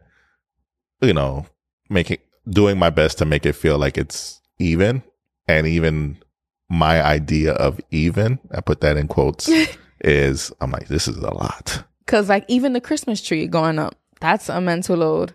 [1.03, 1.45] you know,
[1.91, 2.19] making,
[2.49, 5.03] doing my best to make it feel like it's even.
[5.47, 6.17] And even
[6.71, 9.51] my idea of even, I put that in quotes,
[10.01, 11.85] is I'm like, this is a lot.
[12.07, 15.35] Cause like even the Christmas tree going up, that's a mental load.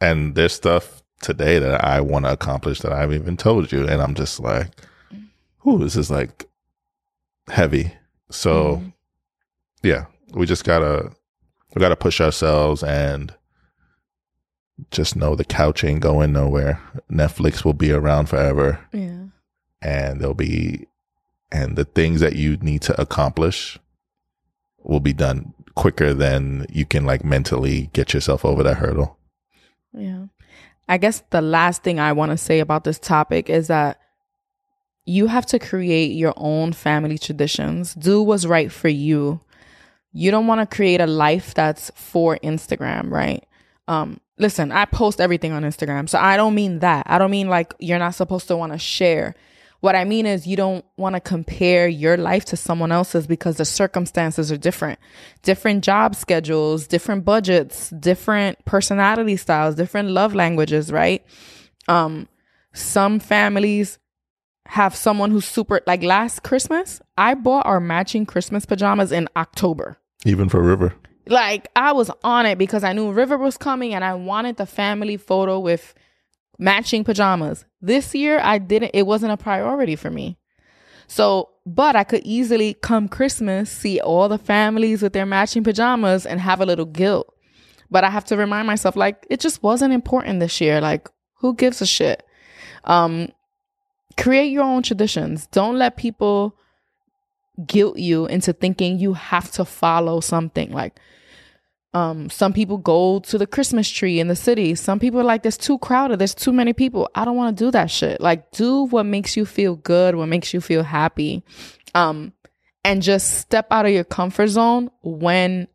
[0.00, 3.86] And there's stuff today that I want to accomplish that I haven't even told you.
[3.86, 4.68] And I'm just like,
[5.66, 6.44] ooh, this is like
[7.48, 7.92] heavy.
[8.30, 8.92] So, Mhm.
[9.82, 11.10] yeah, we just gotta
[11.74, 13.34] we gotta push ourselves and
[14.90, 16.80] just know the couch ain't going nowhere.
[17.10, 19.24] Netflix will be around forever, yeah.
[19.82, 20.86] and there'll be
[21.52, 23.78] and the things that you need to accomplish
[24.88, 29.18] will be done quicker than you can like mentally get yourself over that hurdle.
[29.92, 30.26] Yeah.
[30.88, 34.00] I guess the last thing I want to say about this topic is that
[35.04, 37.94] you have to create your own family traditions.
[37.94, 39.40] Do what's right for you.
[40.12, 43.44] You don't want to create a life that's for Instagram, right?
[43.88, 46.08] Um listen, I post everything on Instagram.
[46.08, 47.06] So I don't mean that.
[47.08, 49.34] I don't mean like you're not supposed to want to share.
[49.86, 53.58] What I mean is you don't want to compare your life to someone else's because
[53.58, 54.98] the circumstances are different.
[55.42, 61.24] Different job schedules, different budgets, different personality styles, different love languages, right?
[61.86, 62.28] Um
[62.72, 64.00] some families
[64.66, 69.98] have someone who's super like last Christmas, I bought our matching Christmas pajamas in October.
[70.24, 70.94] Even for River.
[71.28, 74.66] Like I was on it because I knew River was coming and I wanted the
[74.66, 75.94] family photo with
[76.58, 77.64] matching pajamas.
[77.80, 80.38] This year I didn't it wasn't a priority for me.
[81.06, 86.26] So but I could easily come Christmas see all the families with their matching pajamas
[86.26, 87.32] and have a little guilt.
[87.90, 90.80] But I have to remind myself like it just wasn't important this year.
[90.80, 92.24] Like who gives a shit?
[92.84, 93.30] Um
[94.16, 95.46] create your own traditions.
[95.48, 96.56] Don't let people
[97.66, 100.98] guilt you into thinking you have to follow something like
[101.94, 104.74] um, some people go to the Christmas tree in the city.
[104.74, 106.18] Some people are like, there's too crowded.
[106.18, 107.08] There's too many people.
[107.14, 108.20] I don't want to do that shit.
[108.20, 111.42] Like, do what makes you feel good, what makes you feel happy.
[111.94, 112.32] Um,
[112.84, 115.68] and just step out of your comfort zone when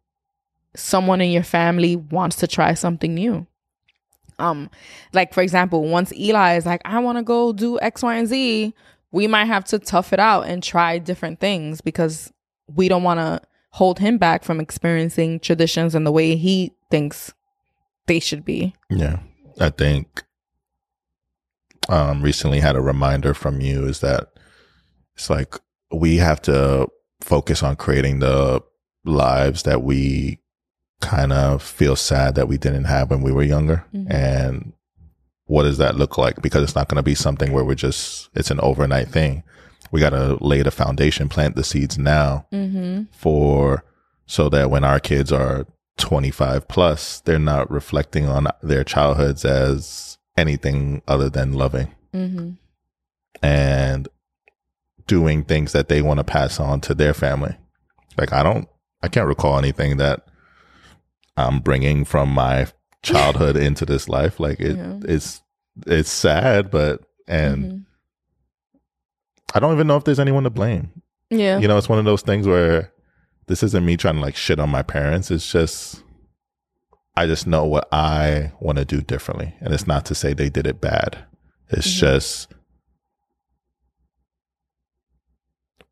[0.76, 3.47] someone in your family wants to try something new.
[4.39, 4.70] Um,
[5.14, 8.28] like for example, once Eli is like, I want to go do X, Y, and
[8.28, 8.74] Z,
[9.12, 12.32] we might have to tough it out and try different things because
[12.68, 13.41] we don't want to
[13.72, 17.34] hold him back from experiencing traditions and the way he thinks
[18.08, 18.74] they should be.
[18.90, 19.20] Yeah.
[19.60, 20.24] I think
[21.90, 24.28] um recently had a reminder from you is that
[25.16, 25.56] it's like
[25.92, 26.88] we have to
[27.22, 28.62] focus on creating the
[29.04, 30.40] lives that we
[31.02, 34.12] kind of feel sad that we didn't have when we were younger mm-hmm.
[34.12, 34.74] and
[35.46, 38.30] what does that look like because it's not going to be something where we're just
[38.36, 39.44] it's an overnight thing
[39.92, 43.04] we got to lay the foundation, plant the seeds now mm-hmm.
[43.12, 43.84] for
[44.26, 45.68] so that when our kids are
[45.98, 52.52] 25 plus, they're not reflecting on their childhoods as anything other than loving mm-hmm.
[53.44, 54.08] and
[55.08, 57.58] doing things that they want to pass on to their family.
[58.18, 58.70] Like, I don't,
[59.04, 60.26] I can't recall anything that
[61.36, 62.68] I'm bringing from my
[63.04, 64.39] childhood into this life.
[64.39, 65.00] Like, it, yeah.
[65.04, 65.42] it's,
[65.86, 67.78] it's sad, but, and, mm-hmm
[69.54, 70.91] I don't even know if there's anyone to blame.
[71.30, 71.60] Yeah.
[71.60, 72.91] You know, it's one of those things where
[73.47, 75.32] this isn't me trying to like shit on my parents.
[75.32, 76.04] It's just,
[77.16, 79.56] I just know what I want to do differently.
[79.60, 81.26] And it's not to say they did it bad.
[81.70, 81.99] It's mm-hmm.
[81.99, 82.54] just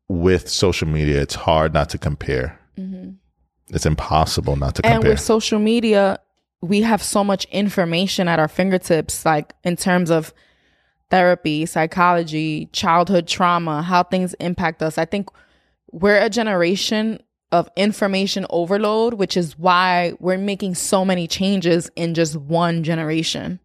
[0.08, 2.58] with social media, it's hard not to compare.
[2.78, 3.12] Mm-hmm.
[3.68, 4.98] It's impossible not to compare.
[4.98, 6.18] And with social media,
[6.60, 10.34] we have so much information at our fingertips, like in terms of
[11.10, 14.96] therapy, psychology, childhood trauma, how things impact us.
[14.96, 15.28] I think
[15.92, 17.20] we're a generation
[17.52, 23.58] of information overload, which is why we're making so many changes in just one generation.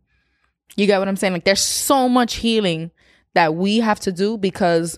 [0.76, 1.34] You get what I'm saying?
[1.34, 2.92] Like there's so much healing
[3.36, 4.98] that we have to do because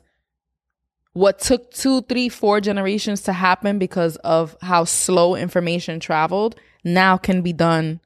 [1.13, 7.17] what took two, three, four generations to happen because of how slow information traveled now
[7.17, 7.99] can be done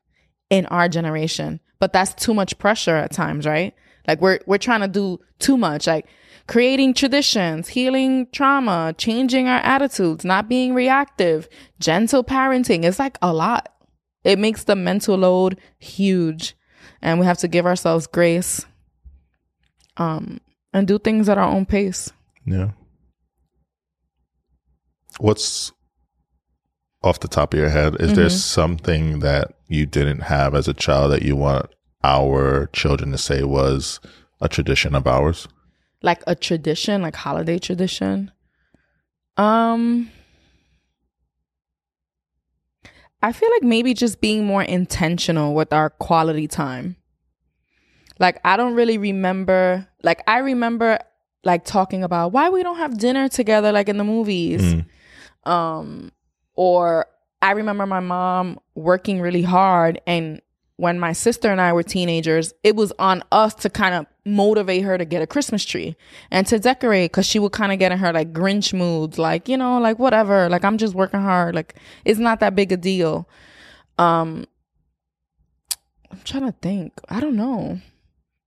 [0.49, 1.59] in our generation.
[1.79, 3.75] But that's too much pressure at times, right?
[4.07, 5.87] Like we're we're trying to do too much.
[5.87, 6.07] Like
[6.47, 11.47] creating traditions, healing trauma, changing our attitudes, not being reactive,
[11.79, 12.83] gentle parenting.
[12.83, 13.73] It's like a lot.
[14.23, 16.55] It makes the mental load huge.
[17.01, 18.65] And we have to give ourselves grace.
[19.97, 20.39] Um
[20.73, 22.11] and do things at our own pace.
[22.45, 22.71] Yeah.
[25.19, 25.71] What's
[27.03, 27.95] off the top of your head?
[27.95, 28.15] Is mm-hmm.
[28.15, 31.69] there something that you didn't have as a child that you want
[32.03, 33.99] our children to say was
[34.39, 35.47] a tradition of ours?
[36.01, 38.31] Like a tradition, like holiday tradition.
[39.37, 40.11] Um
[43.23, 46.95] I feel like maybe just being more intentional with our quality time.
[48.19, 50.99] Like I don't really remember like I remember
[51.43, 54.61] like talking about why we don't have dinner together like in the movies.
[54.61, 54.85] Mm.
[55.49, 56.11] Um
[56.55, 57.07] or
[57.41, 60.41] I remember my mom working really hard and
[60.81, 64.83] when my sister and I were teenagers, it was on us to kind of motivate
[64.83, 65.95] her to get a Christmas tree
[66.31, 69.47] and to decorate because she would kind of get in her like Grinch moods, like,
[69.47, 72.77] you know, like whatever, like I'm just working hard, like it's not that big a
[72.77, 73.29] deal.
[73.99, 74.45] Um,
[76.09, 76.93] I'm trying to think.
[77.09, 77.79] I don't know.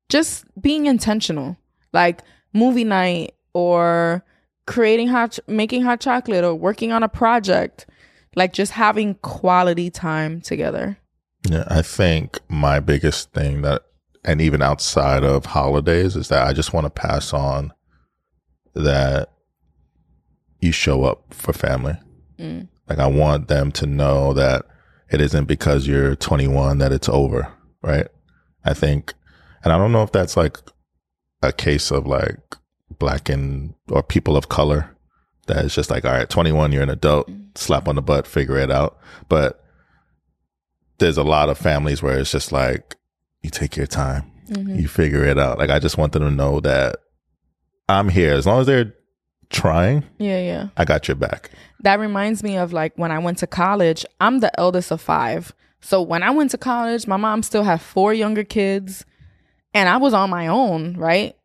[0.09, 1.57] Just being intentional,
[1.93, 2.20] like
[2.53, 4.24] movie night or
[4.66, 7.87] creating hot, making hot chocolate or working on a project,
[8.35, 10.99] like just having quality time together.
[11.49, 13.82] Yeah, I think my biggest thing that,
[14.24, 17.72] and even outside of holidays, is that I just want to pass on
[18.74, 19.30] that
[20.61, 21.97] you show up for family.
[22.38, 22.68] Mm.
[22.88, 24.64] Like, I want them to know that
[25.11, 28.09] it isn't because you're 21 that it's over, right?
[28.64, 29.12] I think,
[29.62, 30.59] and I don't know if that's like
[31.42, 32.40] a case of like
[32.99, 34.97] black and or people of color
[35.47, 37.57] that is just like, all right, 21, you're an adult, mm.
[37.57, 38.99] slap on the butt, figure it out.
[39.28, 39.64] But
[41.05, 42.96] there's a lot of families where it's just like
[43.42, 44.76] you take your time, mm-hmm.
[44.76, 45.59] you figure it out.
[45.59, 46.96] Like I just want them to know that
[47.88, 48.94] I'm here as long as they're
[49.50, 50.05] trying.
[50.18, 50.68] Yeah, yeah.
[50.76, 51.50] I got your back.
[51.80, 54.07] That reminds me of like when I went to college.
[54.20, 55.52] I'm the eldest of five.
[55.80, 59.05] So when I went to college, my mom still had four younger kids
[59.74, 61.36] and I was on my own, right?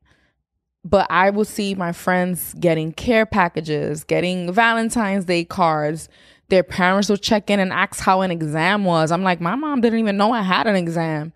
[0.84, 6.10] but I will see my friends getting care packages, getting Valentine's Day cards.
[6.50, 9.12] Their parents will check in and ask how an exam was.
[9.12, 11.32] I'm like, my mom didn't even know I had an exam.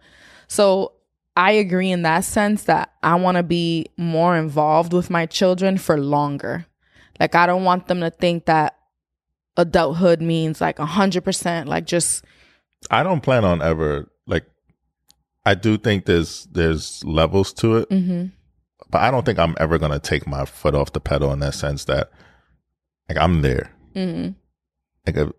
[0.48, 0.94] So
[1.36, 5.78] I agree in that sense that I want to be more involved with my children
[5.78, 6.66] for longer.
[7.20, 8.76] Like, I don't want them to think that
[9.56, 12.26] adulthood means like 100%, like just.
[12.92, 14.46] I don't plan on ever, like,
[15.46, 18.26] I do think there's there's levels to it, Mm-hmm.
[18.90, 21.54] but I don't think I'm ever gonna take my foot off the pedal in that
[21.54, 22.12] sense that,
[23.10, 23.72] like, I'm there.
[23.96, 24.32] Mm-hmm.
[25.06, 25.34] Like a,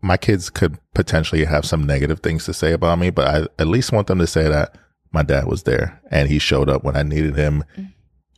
[0.00, 3.68] my kids could potentially have some negative things to say about me, but I at
[3.68, 4.76] least want them to say that
[5.12, 7.64] my dad was there and he showed up when I needed him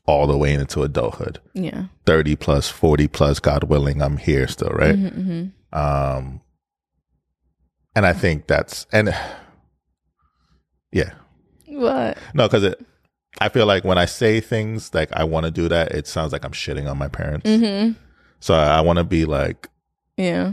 [0.06, 1.38] all the way into adulthood.
[1.54, 1.84] Yeah.
[2.06, 4.96] 30 plus, 40 plus, God willing, I'm here still, right?
[4.96, 5.78] Mm-hmm.
[5.78, 6.40] Um
[7.94, 9.14] and I think that's and
[10.92, 11.12] yeah.
[11.66, 12.18] What?
[12.34, 12.84] No, cuz it
[13.40, 16.32] I feel like when I say things like I want to do that, it sounds
[16.32, 17.48] like I'm shitting on my parents.
[17.48, 17.92] Mm-hmm.
[18.42, 19.68] So I, I want to be like
[20.16, 20.52] Yeah.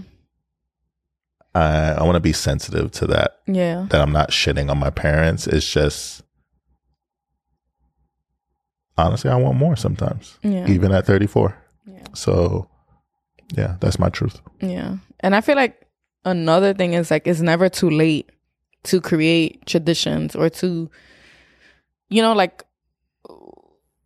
[1.55, 3.39] I, I want to be sensitive to that.
[3.47, 3.87] Yeah.
[3.89, 5.47] That I'm not shitting on my parents.
[5.47, 6.21] It's just
[8.97, 10.67] honestly, I want more sometimes, Yeah.
[10.67, 11.57] even at 34.
[11.87, 11.97] Yeah.
[12.13, 12.67] So,
[13.57, 14.39] yeah, that's my truth.
[14.61, 14.97] Yeah.
[15.21, 15.81] And I feel like
[16.25, 18.29] another thing is like it's never too late
[18.83, 20.89] to create traditions or to
[22.09, 22.63] you know like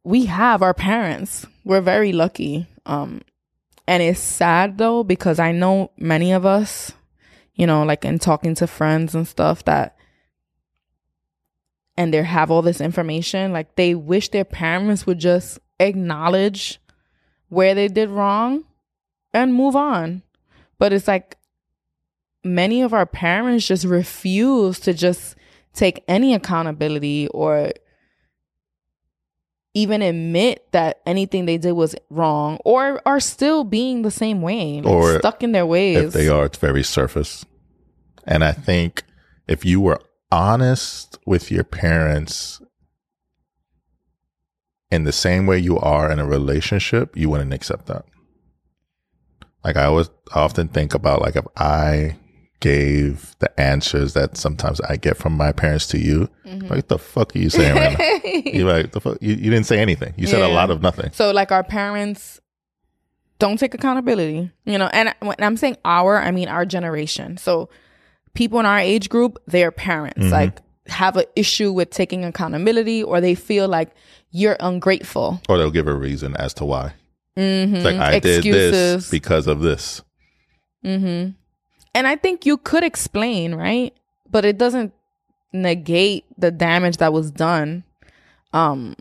[0.04, 1.46] we have our parents.
[1.66, 2.68] We're very lucky.
[2.86, 3.22] Um
[3.88, 6.94] and it's sad though because I know many of us,
[7.56, 9.98] you know, like in talking to friends and stuff that
[11.96, 16.80] and they have all this information, like they wish their parents would just acknowledge
[17.50, 18.64] where they did wrong
[19.34, 20.24] and move on.
[20.80, 21.38] But it's like
[22.44, 25.36] many of our parents just refuse to just
[25.74, 27.72] take any accountability or
[29.74, 34.82] even admit that anything they did was wrong or are still being the same way,
[34.82, 35.98] like Or stuck in their ways.
[35.98, 37.46] If they are, it's very surface.
[38.26, 39.04] And I think
[39.48, 40.00] if you were
[40.32, 42.62] honest with your parents
[44.92, 48.06] in the same way you are in a relationship, you wouldn't accept that.
[49.64, 52.18] Like I always I often think about like if I
[52.60, 56.62] gave the answers that sometimes I get from my parents to you, Mm-hmm.
[56.68, 58.42] like what the fuck are you saying right now?
[58.52, 60.14] You're like the fuck you, you didn't say anything.
[60.18, 61.12] You said a lot of nothing.
[61.14, 62.40] So like our parents
[63.40, 64.88] don't take accountability, you know.
[64.94, 67.38] And when I'm saying our, I mean our generation.
[67.38, 67.70] So
[68.34, 73.20] people in our age group, their parents like have an issue with taking accountability, or
[73.20, 73.90] they feel like
[74.32, 75.42] you're ungrateful.
[75.50, 76.94] Or they'll give a reason as to why.
[77.38, 77.76] Mm-hmm.
[77.76, 80.02] It's like I did this because of this.
[80.86, 81.32] Mm-hmm.
[81.96, 83.94] And I think you could explain, right?
[84.30, 84.94] But it doesn't
[85.52, 87.84] negate the damage that was done.
[88.52, 88.96] Um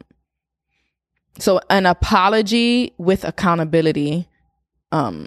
[1.39, 4.29] so an apology with accountability
[4.93, 5.27] um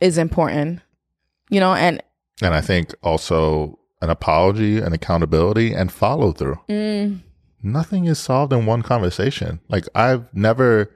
[0.00, 0.80] is important.
[1.50, 2.02] You know, and
[2.42, 6.58] And I think also an apology and accountability and follow through.
[6.68, 7.20] mm,
[7.62, 9.60] Nothing is solved in one conversation.
[9.68, 10.90] Like I've never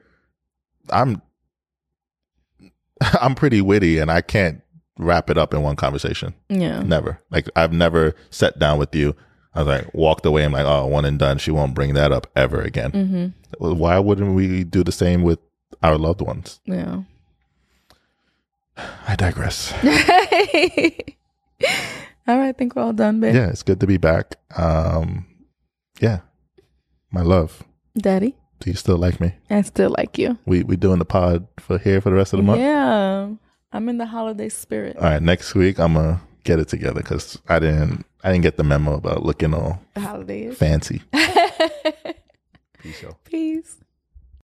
[0.90, 1.22] I'm
[3.20, 4.60] I'm pretty witty and I can't
[5.02, 6.34] wrap it up in one conversation.
[6.48, 6.82] yeah.
[6.82, 7.20] Never.
[7.30, 9.14] Like I've never sat down with you.
[9.54, 10.44] I was like walked away.
[10.44, 11.38] I'm like, oh, one and done.
[11.38, 12.92] She won't bring that up ever again.
[12.92, 13.78] Mm-hmm.
[13.78, 15.38] Why wouldn't we do the same with
[15.82, 16.60] our loved ones?
[16.64, 17.02] Yeah.
[19.06, 19.72] I digress.
[22.26, 23.34] all right, I think we're all done, babe.
[23.34, 24.36] yeah, it's good to be back.
[24.56, 25.26] Um,
[26.00, 26.20] yeah,
[27.10, 27.62] my love.
[27.96, 29.34] Daddy, Do you still like me?
[29.50, 30.38] I still like you.
[30.46, 32.60] We we doing the pod for here for the rest of the month.
[32.60, 33.28] Yeah.
[33.72, 34.96] I'm in the holiday spirit.
[34.96, 38.56] All right, next week I'm gonna get it together because I didn't I didn't get
[38.56, 40.56] the memo about looking all The holidays.
[40.56, 41.02] fancy.
[42.82, 43.22] Peace out.
[43.24, 43.76] Peace.